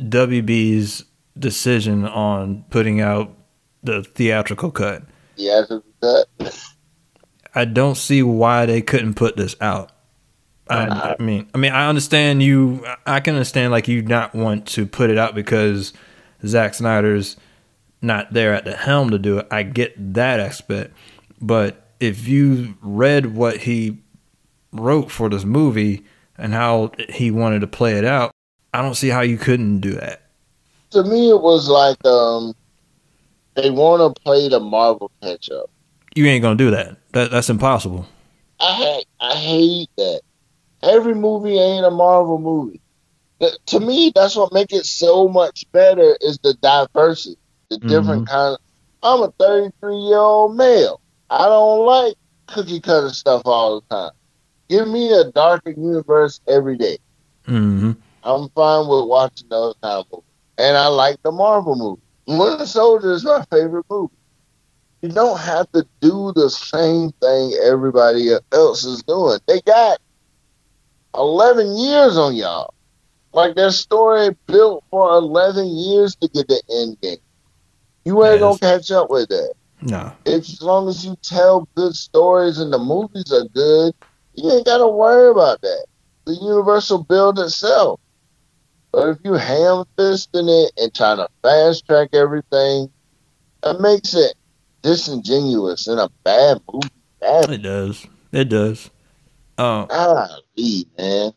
WB's 0.00 1.04
decision 1.38 2.06
on 2.06 2.64
putting 2.70 3.00
out 3.00 3.36
the 3.82 4.02
theatrical 4.02 4.70
cut. 4.70 5.04
Yeah, 5.36 5.62
cut. 6.00 6.28
I 7.54 7.64
don't 7.64 7.96
see 7.96 8.22
why 8.22 8.66
they 8.66 8.80
couldn't 8.80 9.14
put 9.14 9.36
this 9.36 9.56
out. 9.60 9.92
I, 10.68 11.16
I, 11.18 11.22
mean, 11.22 11.48
I 11.54 11.58
mean, 11.58 11.72
I 11.72 11.88
understand 11.88 12.42
you. 12.42 12.86
I 13.06 13.20
can 13.20 13.34
understand 13.34 13.72
like 13.72 13.88
you 13.88 14.02
not 14.02 14.34
want 14.34 14.66
to 14.68 14.86
put 14.86 15.10
it 15.10 15.18
out 15.18 15.34
because 15.34 15.92
Zack 16.46 16.74
Snyder's 16.74 17.36
not 18.00 18.32
there 18.32 18.54
at 18.54 18.64
the 18.64 18.76
helm 18.76 19.10
to 19.10 19.18
do 19.18 19.38
it. 19.38 19.48
I 19.50 19.64
get 19.64 20.14
that 20.14 20.40
aspect, 20.40 20.94
but 21.40 21.92
if 22.00 22.26
you 22.26 22.74
read 22.80 23.34
what 23.34 23.58
he 23.58 23.98
wrote 24.72 25.10
for 25.10 25.28
this 25.28 25.44
movie 25.44 26.04
and 26.36 26.54
how 26.54 26.92
he 27.08 27.30
wanted 27.30 27.60
to 27.60 27.66
play 27.66 27.98
it 27.98 28.04
out, 28.04 28.32
I 28.72 28.82
don't 28.82 28.94
see 28.94 29.08
how 29.08 29.20
you 29.20 29.36
couldn't 29.36 29.80
do 29.80 29.92
that. 29.92 30.22
To 30.90 31.04
me, 31.04 31.30
it 31.30 31.40
was 31.40 31.68
like 31.68 32.04
um, 32.04 32.54
they 33.54 33.70
want 33.70 34.16
to 34.16 34.20
play 34.22 34.48
the 34.48 34.60
Marvel 34.60 35.10
catch 35.22 35.50
up. 35.50 35.70
You 36.14 36.26
ain't 36.26 36.42
gonna 36.42 36.56
do 36.56 36.70
that. 36.70 36.96
That 37.12 37.30
that's 37.30 37.50
impossible. 37.50 38.06
I 38.60 38.72
hate 38.72 39.06
I 39.20 39.34
hate 39.34 39.90
that. 39.96 40.20
Every 40.82 41.14
movie 41.14 41.58
ain't 41.58 41.86
a 41.86 41.90
Marvel 41.90 42.38
movie. 42.38 42.80
to 43.66 43.80
me, 43.80 44.12
that's 44.14 44.36
what 44.36 44.52
makes 44.52 44.72
it 44.72 44.86
so 44.86 45.28
much 45.28 45.64
better 45.72 46.16
is 46.20 46.38
the 46.38 46.54
diversity, 46.54 47.38
the 47.70 47.78
different 47.78 48.24
mm-hmm. 48.24 48.34
kind. 48.34 48.54
Of, 48.54 48.60
I'm 49.02 49.22
a 49.22 49.32
33 49.32 49.96
year 49.96 50.18
old 50.18 50.56
male. 50.56 51.00
I 51.30 51.46
don't 51.46 51.86
like 51.86 52.14
cookie 52.46 52.80
cutter 52.80 53.10
stuff 53.10 53.42
all 53.44 53.80
the 53.80 53.94
time. 53.94 54.12
Give 54.68 54.88
me 54.88 55.12
a 55.12 55.24
darker 55.24 55.70
universe 55.70 56.40
every 56.48 56.76
day. 56.76 56.98
Mm-hmm. 57.46 57.92
I'm 58.24 58.48
fine 58.50 58.88
with 58.88 59.06
watching 59.06 59.48
those 59.48 59.74
kind 59.82 60.00
of 60.00 60.06
movies. 60.12 60.24
And 60.58 60.76
I 60.76 60.86
like 60.88 61.22
the 61.22 61.32
Marvel 61.32 61.76
movie. 61.76 62.02
Winter 62.26 62.66
Soldier 62.66 63.12
is 63.12 63.24
my 63.24 63.44
favorite 63.50 63.86
movie. 63.90 64.14
You 65.02 65.08
don't 65.08 65.38
have 65.38 65.70
to 65.72 65.84
do 66.00 66.32
the 66.32 66.48
same 66.48 67.10
thing 67.20 67.58
everybody 67.64 68.30
else 68.52 68.84
is 68.84 69.02
doing. 69.02 69.40
They 69.48 69.60
got 69.62 69.98
11 71.16 71.76
years 71.76 72.16
on 72.16 72.36
y'all. 72.36 72.72
Like 73.32 73.56
their 73.56 73.72
story 73.72 74.36
built 74.46 74.84
for 74.90 75.10
11 75.10 75.66
years 75.66 76.14
to 76.16 76.28
get 76.28 76.46
the 76.46 76.62
end 76.70 77.00
game. 77.00 77.16
You 78.04 78.24
ain't 78.24 78.40
yes. 78.40 78.40
gonna 78.40 78.58
catch 78.58 78.90
up 78.92 79.10
with 79.10 79.28
that. 79.30 79.54
No. 79.80 80.12
If, 80.24 80.48
as 80.48 80.62
long 80.62 80.88
as 80.88 81.04
you 81.04 81.16
tell 81.22 81.68
good 81.74 81.96
stories 81.96 82.58
and 82.58 82.72
the 82.72 82.78
movies 82.78 83.32
are 83.32 83.48
good, 83.48 83.94
you 84.34 84.52
ain't 84.52 84.66
gotta 84.66 84.86
worry 84.86 85.30
about 85.30 85.60
that. 85.62 85.86
The 86.26 86.34
universal 86.34 87.02
build 87.02 87.40
itself. 87.40 87.98
But 88.92 89.08
if 89.08 89.18
you 89.24 89.32
ham 89.32 89.84
fisting 89.98 90.66
it 90.66 90.72
and 90.76 90.94
trying 90.94 91.16
to 91.16 91.28
fast 91.42 91.86
track 91.86 92.10
everything, 92.12 92.90
that 93.62 93.80
makes 93.80 94.14
it 94.14 94.34
disingenuous 94.82 95.88
in 95.88 95.98
a 95.98 96.08
bad 96.24 96.60
movie. 96.72 96.88
Bad 97.20 97.50
it 97.50 97.62
does. 97.62 98.06
It 98.32 98.48
does. 98.48 98.90
Oh, 99.58 99.86
golly, 99.86 100.86
man. 100.98 101.32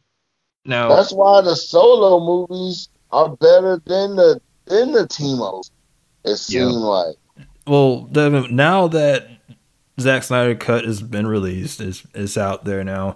Now 0.65 0.89
that's 0.89 1.13
why 1.13 1.41
the 1.41 1.55
solo 1.55 2.19
movies 2.19 2.89
are 3.11 3.29
better 3.29 3.81
than 3.85 4.15
the 4.15 4.41
than 4.65 4.91
the 4.93 5.03
ups. 5.43 5.71
It 6.23 6.37
seems 6.37 6.73
yeah. 6.73 6.79
like. 6.79 7.15
Well, 7.67 8.01
Devin, 8.11 8.55
now 8.55 8.87
that 8.87 9.27
Zack 9.99 10.23
Snyder 10.23 10.55
cut 10.55 10.85
has 10.85 11.01
been 11.01 11.27
released, 11.27 11.81
is 11.81 12.03
is 12.13 12.37
out 12.37 12.65
there 12.65 12.83
now. 12.83 13.15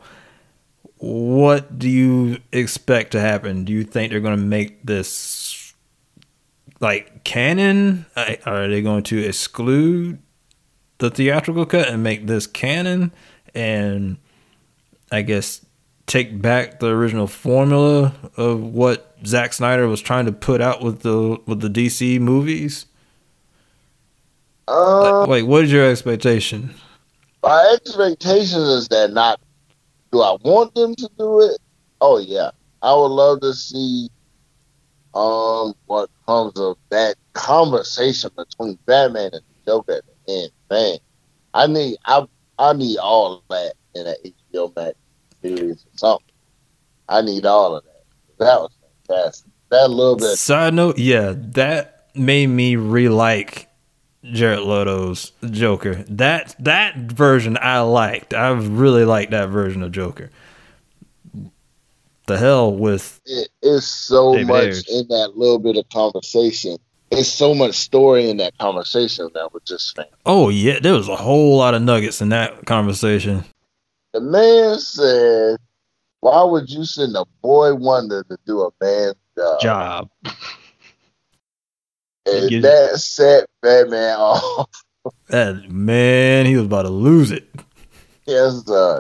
What 0.98 1.80
do 1.80 1.90
you 1.90 2.40
expect 2.52 3.12
to 3.12 3.22
happen? 3.22 3.64
Do 3.64 3.72
you 3.72 3.86
think 3.86 4.12
they're 4.12 4.20
going 4.20 4.38
to 4.38 4.44
make 4.44 4.86
this 4.86 5.10
like 6.80 7.24
canon? 7.24 8.06
Are 8.46 8.68
they 8.68 8.82
going 8.82 9.04
to 9.04 9.20
exclude 9.20 10.20
the 11.00 11.10
theatrical 11.10 11.66
cut 11.66 11.88
and 11.88 12.04
make 12.04 12.28
this 12.28 12.48
canon? 12.48 13.12
And 13.54 14.18
I 15.12 15.22
guess, 15.22 15.66
take 16.06 16.42
back 16.42 16.80
the 16.80 16.88
original 16.88 17.28
formula 17.28 18.14
of 18.38 18.62
what 18.62 19.16
Zack 19.26 19.54
Snyder 19.54 19.88
was 19.88 20.02
trying 20.02 20.26
to 20.26 20.32
put 20.32 20.62
out 20.62 20.82
with 20.82 21.02
the 21.02 21.38
with 21.46 21.62
the 21.62 21.70
DC 21.70 22.20
movies? 22.20 22.86
Uh, 24.68 25.26
like, 25.26 25.46
what 25.46 25.64
is 25.64 25.72
your 25.72 25.90
expectation? 25.90 26.74
My 27.42 27.74
expectation 27.76 28.62
is 28.62 28.88
that 28.90 29.12
not. 29.12 29.40
Do 30.12 30.22
I 30.22 30.38
want 30.44 30.74
them 30.76 30.96
to 30.96 31.10
do 31.18 31.42
it? 31.42 31.60
Oh 32.02 32.18
yeah, 32.18 32.52
I 32.82 32.94
would 32.94 33.08
love 33.08 33.42
to 33.42 33.54
see 33.54 34.10
um 35.14 35.74
what 35.88 36.10
comes 36.26 36.60
of 36.60 36.78
that 36.90 37.16
conversation 37.34 38.30
between 38.36 38.78
Batman 38.86 39.32
and 39.34 39.42
Joker 39.66 40.02
end. 40.28 40.52
Man, 40.70 40.98
I 41.54 41.68
need 41.68 41.98
I 42.06 42.28
I 42.58 42.74
need 42.74 42.98
all 42.98 43.38
of 43.38 43.44
that 43.50 43.74
in 43.96 44.08
an 44.08 44.16
HBO 44.54 44.76
Max 44.76 44.96
series 45.42 45.86
or 45.86 45.98
something. 45.98 46.26
I 47.08 47.22
need 47.22 47.46
all 47.46 47.76
of 47.76 47.84
that. 47.84 48.04
That 48.38 48.60
was 48.62 48.72
fantastic. 49.08 49.52
That 49.70 49.90
little 49.90 50.16
bit. 50.16 50.38
Side 50.38 50.74
note, 50.74 50.98
yeah, 50.98 51.34
that 51.36 52.10
made 52.16 52.48
me 52.48 52.76
re-like 52.76 53.68
Jared 54.24 54.62
Leto's 54.62 55.32
Joker. 55.50 56.04
That 56.08 56.56
that 56.60 56.96
version 56.98 57.58
I 57.62 57.82
liked. 57.82 58.34
I 58.34 58.50
really 58.50 59.06
liked 59.06 59.32
that 59.32 59.50
version 59.50 59.84
of 59.84 59.92
Joker. 59.92 60.30
The 62.30 62.38
hell 62.38 62.72
with 62.72 63.20
it 63.26 63.50
is 63.64 63.88
so 63.88 64.34
David 64.34 64.48
much 64.48 64.64
Ayers. 64.64 64.88
in 64.88 65.08
that 65.08 65.32
little 65.36 65.58
bit 65.58 65.78
of 65.78 65.90
conversation. 65.90 66.78
It's 67.10 67.28
so 67.28 67.56
much 67.56 67.74
story 67.74 68.30
in 68.30 68.38
that 68.38 68.56
conversation 68.60 69.30
that 69.34 69.52
was 69.52 69.64
just 69.66 69.96
fantastic. 69.96 70.20
Oh 70.28 70.50
yeah, 70.50 70.78
there 70.80 70.94
was 70.94 71.10
a 71.10 71.16
whole 71.16 71.58
lot 71.58 71.74
of 71.74 71.82
nuggets 71.82 72.22
in 72.22 72.30
that 72.30 72.68
conversation. 72.68 73.46
The 74.14 74.22
man 74.22 74.78
said, 74.78 75.58
"Why 76.20 76.44
would 76.44 76.70
you 76.70 76.86
send 76.86 77.16
a 77.16 77.26
boy 77.42 77.74
wonder 77.74 78.24
to 78.30 78.38
do 78.46 78.62
a 78.62 78.70
man's 78.80 79.16
job?" 79.36 79.60
Job. 79.62 80.10
And 82.28 82.64
that 82.64 83.00
set 83.00 83.48
Batman 83.64 84.16
off. 84.20 84.70
That 85.30 85.68
man, 85.68 86.46
he 86.46 86.56
was 86.58 86.66
about 86.66 86.84
to 86.84 86.90
lose 86.90 87.32
it. 87.32 87.50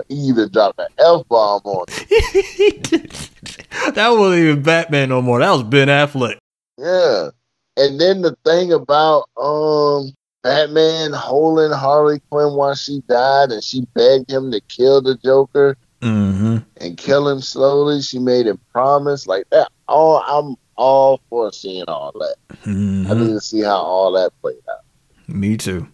He 0.08 0.16
even 0.16 0.50
dropped 0.50 0.80
an 0.80 0.88
F 0.98 1.28
bomb 1.28 1.62
on 1.64 1.86
it. 1.90 3.32
that 3.96 4.10
wasn't 4.10 4.42
even 4.42 4.62
Batman 4.62 5.10
no 5.10 5.22
more. 5.22 5.40
That 5.40 5.52
was 5.52 5.64
Ben 5.64 5.88
Affleck. 5.88 6.38
Yeah. 6.78 7.30
And 7.78 8.00
then 8.00 8.22
the 8.22 8.36
thing 8.44 8.74
about 8.74 9.30
um 9.38 10.12
Batman 10.44 11.12
holding 11.14 11.72
Harley 11.72 12.22
Quinn 12.30 12.54
while 12.54 12.76
she 12.76 13.02
died, 13.08 13.52
and 13.52 13.64
she 13.64 13.86
begged 13.94 14.32
him 14.32 14.52
to 14.52 14.62
kill 14.62 15.02
the 15.02 15.16
Joker 15.16 15.78
mm-hmm. 16.02 16.58
and 16.78 16.98
kill 16.98 17.28
him 17.28 17.42
slowly. 17.42 18.02
She 18.02 18.20
made 18.20 18.48
him 18.48 18.60
promise 18.72 19.28
like 19.28 19.50
that. 19.52 19.70
All 19.88 20.24
I'm 20.26 20.56
all 20.76 21.20
for 21.30 21.52
seeing 21.52 21.86
all 21.88 22.14
that. 22.14 22.36
Mm-hmm. 22.64 23.12
I 23.12 23.16
need 23.16 23.34
to 23.34 23.42
see 23.42 23.62
how 23.62 23.78
all 23.78 24.14
that 24.14 24.32
played 24.42 24.58
out. 24.70 24.86
Me 25.28 25.58
too. 25.58 25.88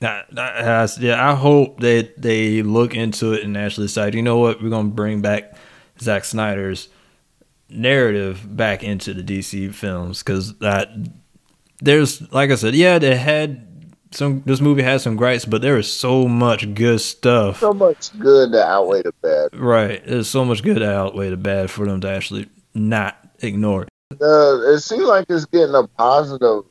Has, 0.00 0.98
yeah, 0.98 1.30
I 1.30 1.34
hope 1.34 1.80
that 1.80 2.20
they 2.20 2.62
look 2.62 2.94
into 2.94 3.32
it 3.32 3.42
and 3.42 3.56
actually 3.56 3.88
decide, 3.88 4.14
you 4.14 4.22
know 4.22 4.38
what, 4.38 4.62
we're 4.62 4.70
gonna 4.70 4.88
bring 4.88 5.22
back 5.22 5.56
Zack 6.00 6.24
Snyder's 6.24 6.88
narrative 7.70 8.56
back 8.56 8.82
into 8.82 9.12
the 9.12 9.22
DC 9.22 9.74
films 9.74 10.22
because 10.22 10.56
that 10.58 10.88
there's 11.80 12.32
like 12.32 12.50
I 12.50 12.54
said, 12.54 12.74
yeah, 12.74 12.98
they 12.98 13.16
had 13.16 13.66
some. 14.10 14.42
This 14.46 14.60
movie 14.60 14.82
has 14.82 15.02
some 15.02 15.16
gripes, 15.16 15.44
but 15.44 15.62
there 15.62 15.76
is 15.78 15.92
so 15.92 16.26
much 16.26 16.74
good 16.74 17.00
stuff. 17.00 17.60
So 17.60 17.72
much 17.72 18.16
good 18.18 18.52
to 18.52 18.64
outweigh 18.64 19.02
the 19.02 19.12
bad. 19.22 19.58
Right, 19.58 20.04
there's 20.04 20.28
so 20.28 20.44
much 20.44 20.62
good 20.62 20.78
to 20.78 20.90
outweigh 20.90 21.30
the 21.30 21.36
bad 21.36 21.70
for 21.70 21.86
them 21.86 22.00
to 22.02 22.10
actually 22.10 22.48
not 22.74 23.16
ignore 23.40 23.82
it. 23.82 23.88
Uh, 24.20 24.60
it 24.72 24.80
seems 24.80 25.04
like 25.04 25.26
it's 25.28 25.44
getting 25.44 25.74
a 25.74 25.86
positive, 25.86 26.64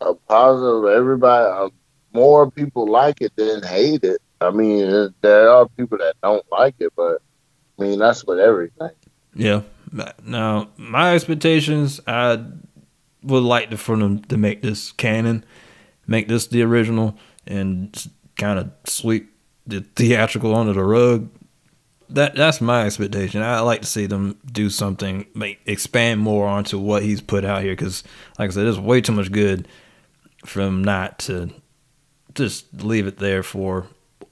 a 0.00 0.14
positive. 0.14 0.90
Everybody, 0.90 1.72
more 2.14 2.50
people 2.50 2.86
like 2.86 3.20
it 3.20 3.34
than 3.36 3.62
hate 3.62 4.04
it. 4.04 4.20
I 4.40 4.50
mean, 4.50 5.12
there 5.20 5.48
are 5.48 5.68
people 5.68 5.98
that 5.98 6.14
don't 6.22 6.44
like 6.50 6.76
it, 6.78 6.92
but 6.96 7.20
I 7.78 7.82
mean 7.82 7.98
that's 7.98 8.24
with 8.24 8.38
everything. 8.38 8.90
Yeah. 9.34 9.62
Now, 10.24 10.68
my 10.76 11.14
expectations, 11.14 12.00
I 12.06 12.44
would 13.22 13.42
like 13.42 13.70
to, 13.70 13.76
for 13.76 13.96
them 13.96 14.22
to 14.24 14.36
make 14.36 14.62
this 14.62 14.92
canon, 14.92 15.44
make 16.06 16.28
this 16.28 16.46
the 16.48 16.62
original, 16.62 17.16
and 17.46 18.10
kind 18.36 18.58
of 18.58 18.70
sweep 18.86 19.32
the 19.66 19.80
theatrical 19.80 20.54
under 20.54 20.72
the 20.72 20.84
rug. 20.84 21.30
That 22.10 22.34
that's 22.34 22.60
my 22.60 22.84
expectation. 22.84 23.42
I 23.42 23.60
like 23.60 23.80
to 23.80 23.86
see 23.86 24.06
them 24.06 24.38
do 24.50 24.68
something, 24.68 25.26
make 25.34 25.60
expand 25.64 26.20
more 26.20 26.46
onto 26.46 26.78
what 26.78 27.02
he's 27.02 27.20
put 27.20 27.44
out 27.44 27.62
here. 27.62 27.72
Because, 27.72 28.04
like 28.38 28.50
I 28.50 28.52
said, 28.52 28.66
there's 28.66 28.78
way 28.78 29.00
too 29.00 29.12
much 29.12 29.32
good 29.32 29.66
from 30.44 30.84
not 30.84 31.18
to 31.20 31.50
just 32.34 32.82
leave 32.82 33.06
it 33.06 33.18
there 33.18 33.42
for 33.42 33.86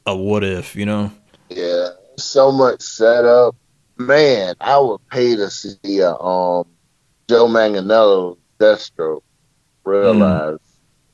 a 0.07 0.17
what 0.17 0.45
if, 0.45 0.77
you 0.77 0.87
know? 0.87 1.13
Yeah, 1.49 1.91
so 2.17 2.53
much 2.53 2.83
setup. 2.83 3.55
man, 3.97 4.55
I 4.61 4.79
would 4.79 5.07
pay 5.09 5.37
to 5.37 5.51
see 5.51 6.01
a 6.01 6.15
um 6.15 6.67
Joe 7.29 7.47
Manganiello 7.47 8.37
Deathstroke 8.59 9.23
realize 9.85 10.59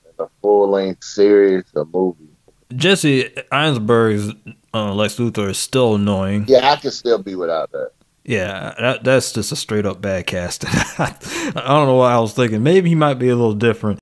in 0.04 0.24
a 0.24 0.28
full 0.42 0.70
length 0.70 1.04
series 1.04 1.64
a 1.74 1.84
movie. 1.84 2.28
Jesse 2.74 3.30
Eisenberg's 3.50 4.32
uh, 4.74 4.92
Lex 4.92 5.16
Luthor 5.16 5.50
is 5.50 5.58
still 5.58 5.94
annoying. 5.94 6.44
Yeah, 6.48 6.70
I 6.70 6.76
could 6.76 6.92
still 6.92 7.22
be 7.22 7.34
without 7.34 7.72
that. 7.72 7.92
Yeah, 8.24 8.74
that, 8.78 9.04
that's 9.04 9.32
just 9.32 9.52
a 9.52 9.56
straight 9.56 9.86
up 9.86 10.02
bad 10.02 10.26
casting. 10.26 10.68
I 10.98 11.14
don't 11.54 11.86
know 11.86 11.94
what 11.94 12.12
I 12.12 12.18
was 12.18 12.34
thinking. 12.34 12.62
Maybe 12.62 12.90
he 12.90 12.94
might 12.94 13.14
be 13.14 13.30
a 13.30 13.36
little 13.36 13.54
different 13.54 14.00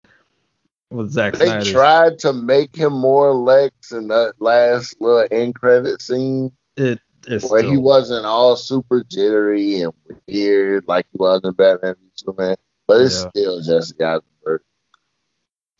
with 0.90 1.10
Zack 1.10 1.34
They 1.34 1.62
tried 1.62 2.18
to 2.20 2.32
make 2.32 2.74
him 2.74 2.92
more 2.92 3.32
Lex 3.34 3.92
in 3.92 4.08
that 4.08 4.34
last 4.38 4.96
little 5.00 5.26
end 5.30 5.54
credit 5.54 6.00
scene 6.00 6.52
It 6.76 7.00
it's 7.28 7.50
where 7.50 7.60
still, 7.60 7.72
he 7.72 7.76
wasn't 7.76 8.24
all 8.24 8.54
super 8.56 9.02
jittery 9.02 9.80
and 9.80 9.92
weird 10.28 10.84
like 10.86 11.06
he 11.12 11.18
was 11.18 11.40
in 11.42 11.52
Batman 11.54 11.94
v 12.00 12.08
Superman, 12.14 12.56
but 12.86 13.00
it's 13.00 13.22
Yeah. 13.24 13.30
still 13.30 13.60
Jesse 13.62 13.94
Eisenberg. 14.00 14.60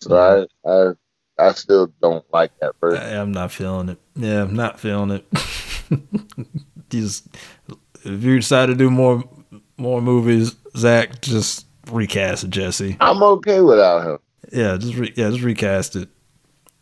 So 0.00 0.48
I, 0.66 0.68
I, 0.68 0.92
I 1.38 1.52
still 1.52 1.92
don't 2.02 2.24
like 2.32 2.50
that 2.60 2.74
version. 2.80 3.00
I, 3.02 3.20
I'm 3.20 3.30
not 3.30 3.52
feeling 3.52 3.90
it. 3.90 3.98
Yeah, 4.16 4.42
I'm 4.42 4.54
not 4.56 4.80
feeling 4.80 5.10
it. 5.10 5.26
just 6.90 7.28
if 8.04 8.24
you 8.24 8.36
decide 8.36 8.66
to 8.66 8.74
do 8.74 8.90
more 8.90 9.22
more 9.76 10.02
movies, 10.02 10.56
Zack, 10.76 11.20
just 11.20 11.66
recast 11.90 12.48
Jesse. 12.48 12.96
I'm 13.00 13.22
okay 13.22 13.60
without 13.60 14.04
him. 14.04 14.18
Yeah, 14.52 14.76
just 14.76 14.94
re- 14.94 15.12
yeah, 15.16 15.30
just 15.30 15.42
recast 15.42 15.96
it. 15.96 16.08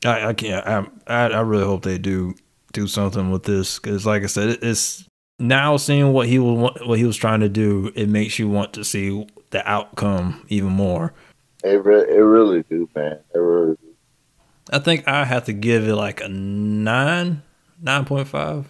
I 0.05 0.29
I 0.29 0.33
can't. 0.35 0.67
I 0.67 0.87
I, 1.07 1.29
I 1.29 1.41
really 1.41 1.65
hope 1.65 1.83
they 1.83 1.99
do 1.99 2.35
do 2.73 2.87
something 2.87 3.31
with 3.31 3.45
this 3.45 3.79
because, 3.79 4.05
like 4.05 4.23
I 4.23 4.27
said, 4.27 4.49
it, 4.51 4.63
it's 4.63 5.09
now 5.39 5.77
seeing 5.77 6.13
what 6.13 6.29
he 6.29 6.39
was 6.39 6.79
what 6.85 6.99
he 6.99 7.05
was 7.05 7.17
trying 7.17 7.41
to 7.41 7.49
do. 7.49 7.91
It 7.95 8.09
makes 8.09 8.39
you 8.39 8.49
want 8.49 8.75
to 8.75 8.85
see 8.85 9.27
the 9.51 9.67
outcome 9.69 10.45
even 10.49 10.71
more. 10.71 11.15
It, 11.63 11.83
re- 11.83 12.09
it 12.09 12.21
really 12.21 12.63
do, 12.65 12.89
man. 12.95 13.19
It 13.35 13.39
really 13.39 13.77
do. 13.77 13.95
I 14.71 14.79
think 14.79 15.09
I 15.09 15.25
have 15.25 15.45
to 15.45 15.53
give 15.53 15.89
it 15.89 15.95
like 15.95 16.21
a 16.21 16.29
nine, 16.29 17.43
nine 17.81 18.05
point 18.05 18.29
five. 18.29 18.67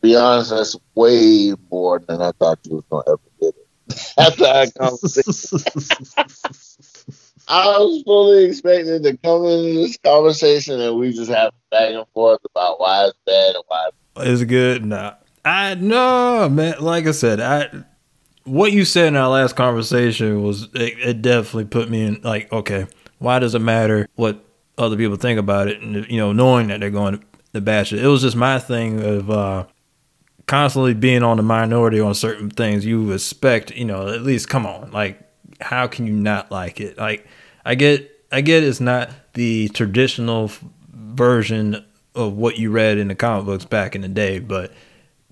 Be 0.00 0.16
honest, 0.16 0.50
that's 0.50 0.76
way 0.94 1.54
more 1.70 1.98
than 1.98 2.20
I 2.20 2.32
thought 2.32 2.58
you 2.64 2.76
was 2.76 2.84
gonna 2.90 3.04
ever. 3.06 3.20
After 4.18 4.44
our 4.44 4.66
conversation, 4.78 5.58
I 7.48 7.78
was 7.78 8.02
fully 8.04 8.44
expecting 8.44 9.02
to 9.02 9.16
come 9.18 9.44
into 9.44 9.74
this 9.74 9.98
conversation 9.98 10.80
and 10.80 10.96
we 10.96 11.12
just 11.12 11.30
have 11.30 11.52
back 11.70 11.92
and 11.92 12.06
forth 12.14 12.40
about 12.50 12.80
why 12.80 13.06
it's 13.06 13.18
bad 13.26 13.54
and 13.54 13.64
why. 13.68 13.90
Is 14.24 14.42
it 14.42 14.46
good? 14.46 14.84
Nah. 14.84 15.14
I 15.44 15.74
no 15.74 16.48
man. 16.48 16.76
Like 16.80 17.06
I 17.06 17.10
said, 17.10 17.40
I 17.40 17.84
what 18.44 18.72
you 18.72 18.84
said 18.84 19.08
in 19.08 19.16
our 19.16 19.28
last 19.28 19.56
conversation 19.56 20.42
was 20.42 20.68
it, 20.74 20.98
it 20.98 21.22
definitely 21.22 21.66
put 21.66 21.90
me 21.90 22.06
in 22.06 22.20
like 22.22 22.50
okay, 22.52 22.86
why 23.18 23.38
does 23.38 23.54
it 23.54 23.60
matter 23.60 24.08
what 24.14 24.42
other 24.78 24.96
people 24.96 25.16
think 25.16 25.38
about 25.38 25.68
it? 25.68 25.80
And 25.82 26.08
you 26.10 26.18
know, 26.18 26.32
knowing 26.32 26.68
that 26.68 26.80
they're 26.80 26.90
going 26.90 27.22
to 27.52 27.60
bash 27.60 27.92
it, 27.92 28.02
it 28.02 28.08
was 28.08 28.22
just 28.22 28.36
my 28.36 28.58
thing 28.58 29.02
of 29.02 29.30
uh 29.30 29.66
constantly 30.46 30.94
being 30.94 31.22
on 31.22 31.36
the 31.36 31.42
minority 31.42 32.00
on 32.00 32.14
certain 32.14 32.50
things. 32.50 32.84
You 32.84 33.12
expect, 33.12 33.70
you 33.72 33.84
know, 33.84 34.08
at 34.08 34.22
least 34.22 34.48
come 34.48 34.66
on, 34.66 34.90
like 34.90 35.20
how 35.60 35.86
can 35.86 36.06
you 36.06 36.12
not 36.12 36.50
like 36.50 36.80
it? 36.80 36.98
Like 36.98 37.26
I 37.64 37.74
get, 37.74 38.10
I 38.32 38.40
get 38.40 38.62
it's 38.62 38.80
not 38.80 39.10
the 39.34 39.68
traditional 39.68 40.46
f- 40.46 40.64
version 40.92 41.84
of 42.14 42.34
what 42.34 42.58
you 42.58 42.70
read 42.70 42.98
in 42.98 43.08
the 43.08 43.14
comic 43.14 43.46
books 43.46 43.64
back 43.64 43.94
in 43.94 44.02
the 44.02 44.08
day, 44.08 44.38
but 44.38 44.72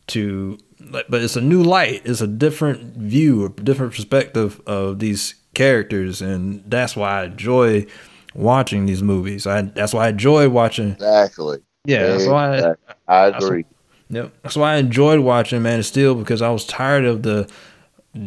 to 0.08 0.58
but 0.90 1.22
it's 1.22 1.36
a 1.36 1.40
new 1.40 1.62
light. 1.62 2.02
It's 2.04 2.20
a 2.20 2.26
different 2.26 2.96
view, 2.96 3.46
a 3.46 3.48
different 3.48 3.92
perspective 3.94 4.60
of 4.66 4.98
these 4.98 5.34
characters, 5.54 6.20
and 6.20 6.62
that's 6.66 6.96
why 6.96 7.20
I 7.20 7.24
enjoy 7.24 7.86
watching 8.34 8.86
these 8.86 9.02
movies. 9.02 9.46
I 9.46 9.62
that's 9.62 9.94
why 9.94 10.06
I 10.06 10.08
enjoy 10.10 10.48
watching. 10.48 10.92
Exactly. 10.92 11.58
Yeah, 11.84 12.06
that's 12.06 12.26
why. 12.26 12.48
I, 12.48 12.54
Exactly. 12.54 12.94
I 13.08 13.26
agree. 13.26 13.64
Yep. 14.12 14.34
That's 14.42 14.56
why 14.56 14.74
I 14.74 14.76
enjoyed 14.76 15.20
watching 15.20 15.62
Man 15.62 15.78
of 15.78 15.86
Steel 15.86 16.14
because 16.14 16.42
I 16.42 16.50
was 16.50 16.66
tired 16.66 17.06
of 17.06 17.22
the 17.22 17.50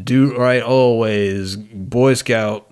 do 0.04 0.36
right 0.36 0.64
always 0.64 1.56
Boy 1.56 2.16
Scout. 2.16 2.66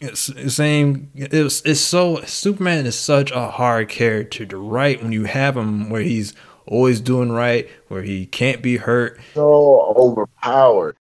It's 0.00 0.32
same. 0.52 1.12
It's 1.14 1.62
it's 1.62 1.80
so 1.80 2.20
Superman 2.22 2.86
is 2.86 2.98
such 2.98 3.30
a 3.30 3.48
hard 3.48 3.88
character 3.88 4.44
to 4.44 4.56
write 4.56 5.00
when 5.00 5.12
you 5.12 5.24
have 5.24 5.56
him 5.56 5.90
where 5.90 6.02
he's 6.02 6.34
always 6.66 7.00
doing 7.00 7.30
right, 7.30 7.70
where 7.86 8.02
he 8.02 8.26
can't 8.26 8.62
be 8.62 8.78
hurt. 8.78 9.20
So 9.34 9.94
overpowered. 9.96 10.96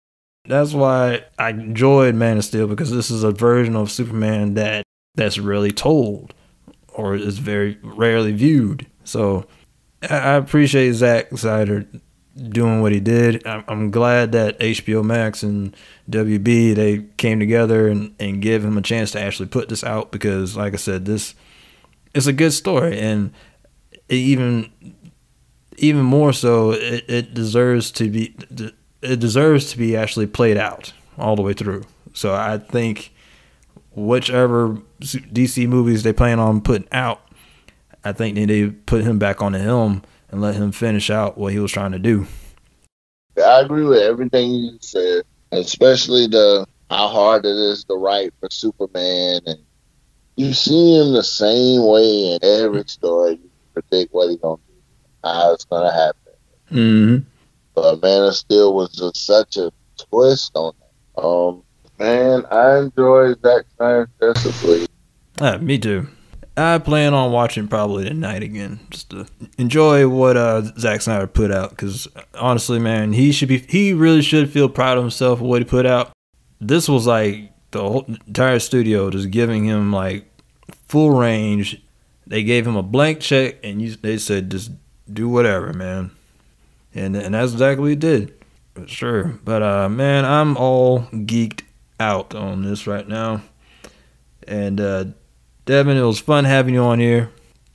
That's 0.45 0.73
why 0.73 1.25
I 1.37 1.49
enjoyed 1.51 2.15
Man 2.15 2.37
of 2.37 2.45
Steel 2.45 2.65
because 2.65 2.89
this 2.89 3.11
is 3.11 3.23
a 3.23 3.31
version 3.31 3.75
of 3.75 3.91
Superman 3.91 4.55
that 4.55 4.83
that's 5.13 5.37
really 5.37 5.71
told 5.71 6.33
or 6.87 7.13
is 7.13 7.37
very 7.37 7.77
rarely 7.83 8.31
viewed. 8.31 8.87
So 9.03 9.45
I 10.03 10.33
appreciate 10.33 10.93
Zack 10.93 11.35
Snyder 11.37 11.85
doing 12.37 12.81
what 12.81 12.91
he 12.91 12.99
did. 12.99 13.45
I'm, 13.47 13.89
glad 13.89 14.31
that 14.33 14.59
HBO 14.59 15.03
Max 15.03 15.41
and 15.41 15.75
WB 16.09 16.75
they 16.75 17.05
came 17.17 17.39
together 17.39 17.87
and, 17.87 18.15
and 18.19 18.41
gave 18.41 18.63
him 18.63 18.77
a 18.77 18.81
chance 18.81 19.11
to 19.11 19.21
actually 19.21 19.47
put 19.47 19.69
this 19.69 19.83
out 19.83 20.11
because, 20.11 20.55
like 20.55 20.73
I 20.73 20.77
said, 20.77 21.05
this 21.05 21.33
it's 22.13 22.27
a 22.27 22.33
good 22.33 22.53
story 22.53 22.99
and 22.99 23.31
even 24.09 24.71
even 25.77 26.01
more 26.01 26.33
so 26.33 26.71
it, 26.71 27.05
it 27.07 27.33
deserves 27.33 27.91
to 27.91 28.09
be 28.09 28.35
it 29.01 29.19
deserves 29.19 29.71
to 29.71 29.77
be 29.77 29.95
actually 29.95 30.27
played 30.27 30.57
out 30.57 30.93
all 31.17 31.35
the 31.35 31.41
way 31.41 31.53
through. 31.53 31.83
So 32.13 32.33
I 32.33 32.57
think 32.57 33.13
whichever 33.91 34.77
DC 34.99 35.67
movies 35.67 36.03
they 36.03 36.13
plan 36.13 36.39
on 36.39 36.61
putting 36.61 36.87
out, 36.91 37.21
I 38.03 38.11
think 38.13 38.35
they 38.35 38.45
need 38.45 38.69
to 38.69 38.71
put 38.85 39.03
him 39.03 39.19
back 39.19 39.41
on 39.41 39.51
the 39.51 39.59
helm 39.59 40.03
and 40.29 40.41
let 40.41 40.55
him 40.55 40.71
finish 40.71 41.09
out 41.09 41.37
what 41.37 41.53
he 41.53 41.59
was 41.59 41.71
trying 41.71 41.91
to 41.91 41.99
do. 41.99 42.27
I 43.37 43.61
agree 43.61 43.83
with 43.83 43.99
everything 43.99 44.51
you 44.51 44.77
said, 44.81 45.23
especially 45.51 46.27
the 46.27 46.65
how 46.89 47.07
hard 47.09 47.45
it 47.45 47.55
is 47.55 47.83
to 47.85 47.95
write 47.95 48.33
for 48.39 48.49
Superman, 48.49 49.41
and 49.45 49.59
you 50.35 50.53
see 50.53 50.97
him 50.97 51.13
the 51.13 51.23
same 51.23 51.85
way 51.85 52.33
in 52.33 52.39
every 52.43 52.83
story. 52.87 53.33
You 53.33 53.49
predict 53.73 54.13
what 54.13 54.29
he's 54.29 54.39
gonna 54.39 54.57
do, 54.67 54.73
how 55.23 55.53
it's 55.53 55.65
gonna 55.65 55.91
happen. 55.91 56.33
Mm-hmm. 56.71 57.29
But 57.75 58.01
Man 58.01 58.23
of 58.23 58.35
Steel 58.35 58.73
was 58.73 58.91
just 58.91 59.25
such 59.25 59.57
a 59.57 59.71
twist 60.09 60.51
on 60.55 60.73
that. 60.79 61.21
Um, 61.21 61.63
man, 61.99 62.45
I 62.49 62.79
enjoyed 62.79 63.39
Zack 63.41 63.65
Snyder's 63.75 64.09
Justice 64.19 64.63
League. 64.63 64.89
Uh, 65.39 65.57
me 65.59 65.77
too. 65.77 66.07
I 66.57 66.79
plan 66.79 67.13
on 67.13 67.31
watching 67.31 67.67
probably 67.67 68.05
tonight 68.05 68.41
again, 68.41 68.79
just 68.89 69.11
to 69.11 69.27
enjoy 69.59 70.07
what 70.07 70.35
uh, 70.35 70.63
Zack 70.79 71.01
Snyder 71.01 71.27
put 71.27 71.51
out. 71.51 71.69
Because 71.69 72.07
honestly, 72.33 72.79
man, 72.79 73.13
he 73.13 73.31
should 73.31 73.49
be, 73.49 73.59
he 73.59 73.93
really 73.93 74.23
should 74.23 74.49
feel 74.49 74.67
proud 74.67 74.97
of 74.97 75.03
himself 75.03 75.39
for 75.39 75.45
what 75.45 75.61
he 75.61 75.65
put 75.65 75.85
out. 75.85 76.11
This 76.59 76.89
was 76.89 77.05
like 77.05 77.51
the 77.69 77.81
whole 77.81 78.05
entire 78.25 78.57
studio 78.57 79.11
just 79.11 79.29
giving 79.29 79.65
him 79.65 79.91
like 79.91 80.25
full 80.87 81.11
range. 81.11 81.79
They 82.25 82.43
gave 82.43 82.65
him 82.65 82.75
a 82.75 82.83
blank 82.83 83.19
check, 83.19 83.57
and 83.63 83.79
you, 83.79 83.95
they 83.95 84.17
said 84.17 84.49
just 84.49 84.71
do 85.11 85.29
whatever, 85.29 85.73
man. 85.73 86.11
And 86.95 87.15
and 87.15 87.35
that's 87.35 87.53
exactly 87.53 87.81
what 87.81 87.89
he 87.89 87.95
did. 87.95 88.33
Sure, 88.87 89.39
but 89.43 89.61
uh, 89.61 89.89
man, 89.89 90.25
I'm 90.25 90.57
all 90.57 91.01
geeked 91.11 91.61
out 91.99 92.33
on 92.33 92.63
this 92.63 92.87
right 92.87 93.07
now, 93.07 93.43
and 94.47 94.81
uh. 94.81 95.05
Devin, 95.67 95.97
it 95.97 96.01
was 96.01 96.17
fun 96.17 96.45
having 96.45 96.73
you 96.73 96.81
on 96.81 96.97
here. 96.97 97.29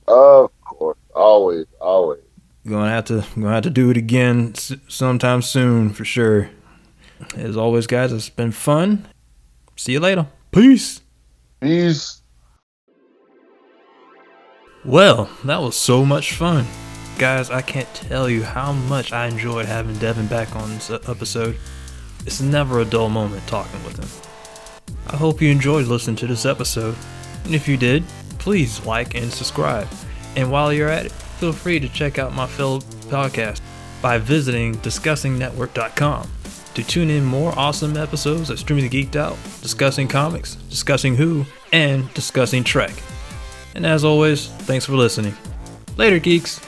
Of 0.07 0.49
course, 0.61 0.97
always, 1.15 1.67
always. 1.79 2.21
Gonna 2.67 2.89
have 2.89 3.05
to 3.05 3.23
gonna 3.35 3.53
have 3.53 3.63
to 3.63 3.69
do 3.69 3.91
it 3.91 3.97
again 3.97 4.55
sometime 4.87 5.43
soon 5.43 5.93
for 5.93 6.03
sure. 6.03 6.49
As 7.35 7.55
always, 7.55 7.85
guys, 7.85 8.11
it's 8.11 8.29
been 8.29 8.51
fun. 8.51 9.07
See 9.75 9.91
you 9.91 9.99
later. 9.99 10.25
Peace. 10.51 11.01
Peace. 11.61 12.21
Well, 14.83 15.29
that 15.45 15.61
was 15.61 15.75
so 15.77 16.03
much 16.03 16.33
fun. 16.33 16.65
Guys, 17.19 17.51
I 17.51 17.61
can't 17.61 17.93
tell 17.93 18.27
you 18.27 18.43
how 18.43 18.73
much 18.73 19.13
I 19.13 19.27
enjoyed 19.27 19.67
having 19.67 19.95
Devin 19.99 20.25
back 20.25 20.55
on 20.55 20.67
this 20.71 20.89
episode. 20.89 21.57
It's 22.25 22.41
never 22.41 22.79
a 22.79 22.85
dull 22.85 23.09
moment 23.09 23.45
talking 23.45 23.83
with 23.83 23.99
him. 23.99 24.09
I 25.07 25.15
hope 25.15 25.43
you 25.43 25.51
enjoyed 25.51 25.85
listening 25.85 26.15
to 26.17 26.27
this 26.27 26.45
episode. 26.45 26.95
And 27.45 27.55
if 27.55 27.67
you 27.67 27.77
did, 27.77 28.03
please 28.39 28.85
like 28.85 29.15
and 29.15 29.31
subscribe. 29.31 29.87
And 30.35 30.51
while 30.51 30.73
you're 30.73 30.89
at 30.89 31.05
it, 31.05 31.11
feel 31.11 31.53
free 31.53 31.79
to 31.79 31.89
check 31.89 32.19
out 32.19 32.33
my 32.33 32.47
fellow 32.47 32.79
podcast 33.09 33.61
by 34.01 34.17
visiting 34.17 34.75
discussingnetwork.com 34.75 36.29
to 36.73 36.83
tune 36.83 37.09
in 37.09 37.23
more 37.23 37.57
awesome 37.57 37.97
episodes 37.97 38.49
of 38.49 38.59
Streaming 38.59 38.89
the 38.89 39.05
Geeked 39.05 39.15
Out, 39.15 39.37
discussing 39.61 40.07
comics, 40.07 40.55
discussing 40.69 41.15
Who, 41.15 41.45
and 41.71 42.11
discussing 42.13 42.63
Trek. 42.63 42.93
And 43.75 43.85
as 43.85 44.03
always, 44.03 44.47
thanks 44.47 44.85
for 44.85 44.93
listening. 44.93 45.35
Later, 45.97 46.19
geeks. 46.19 46.59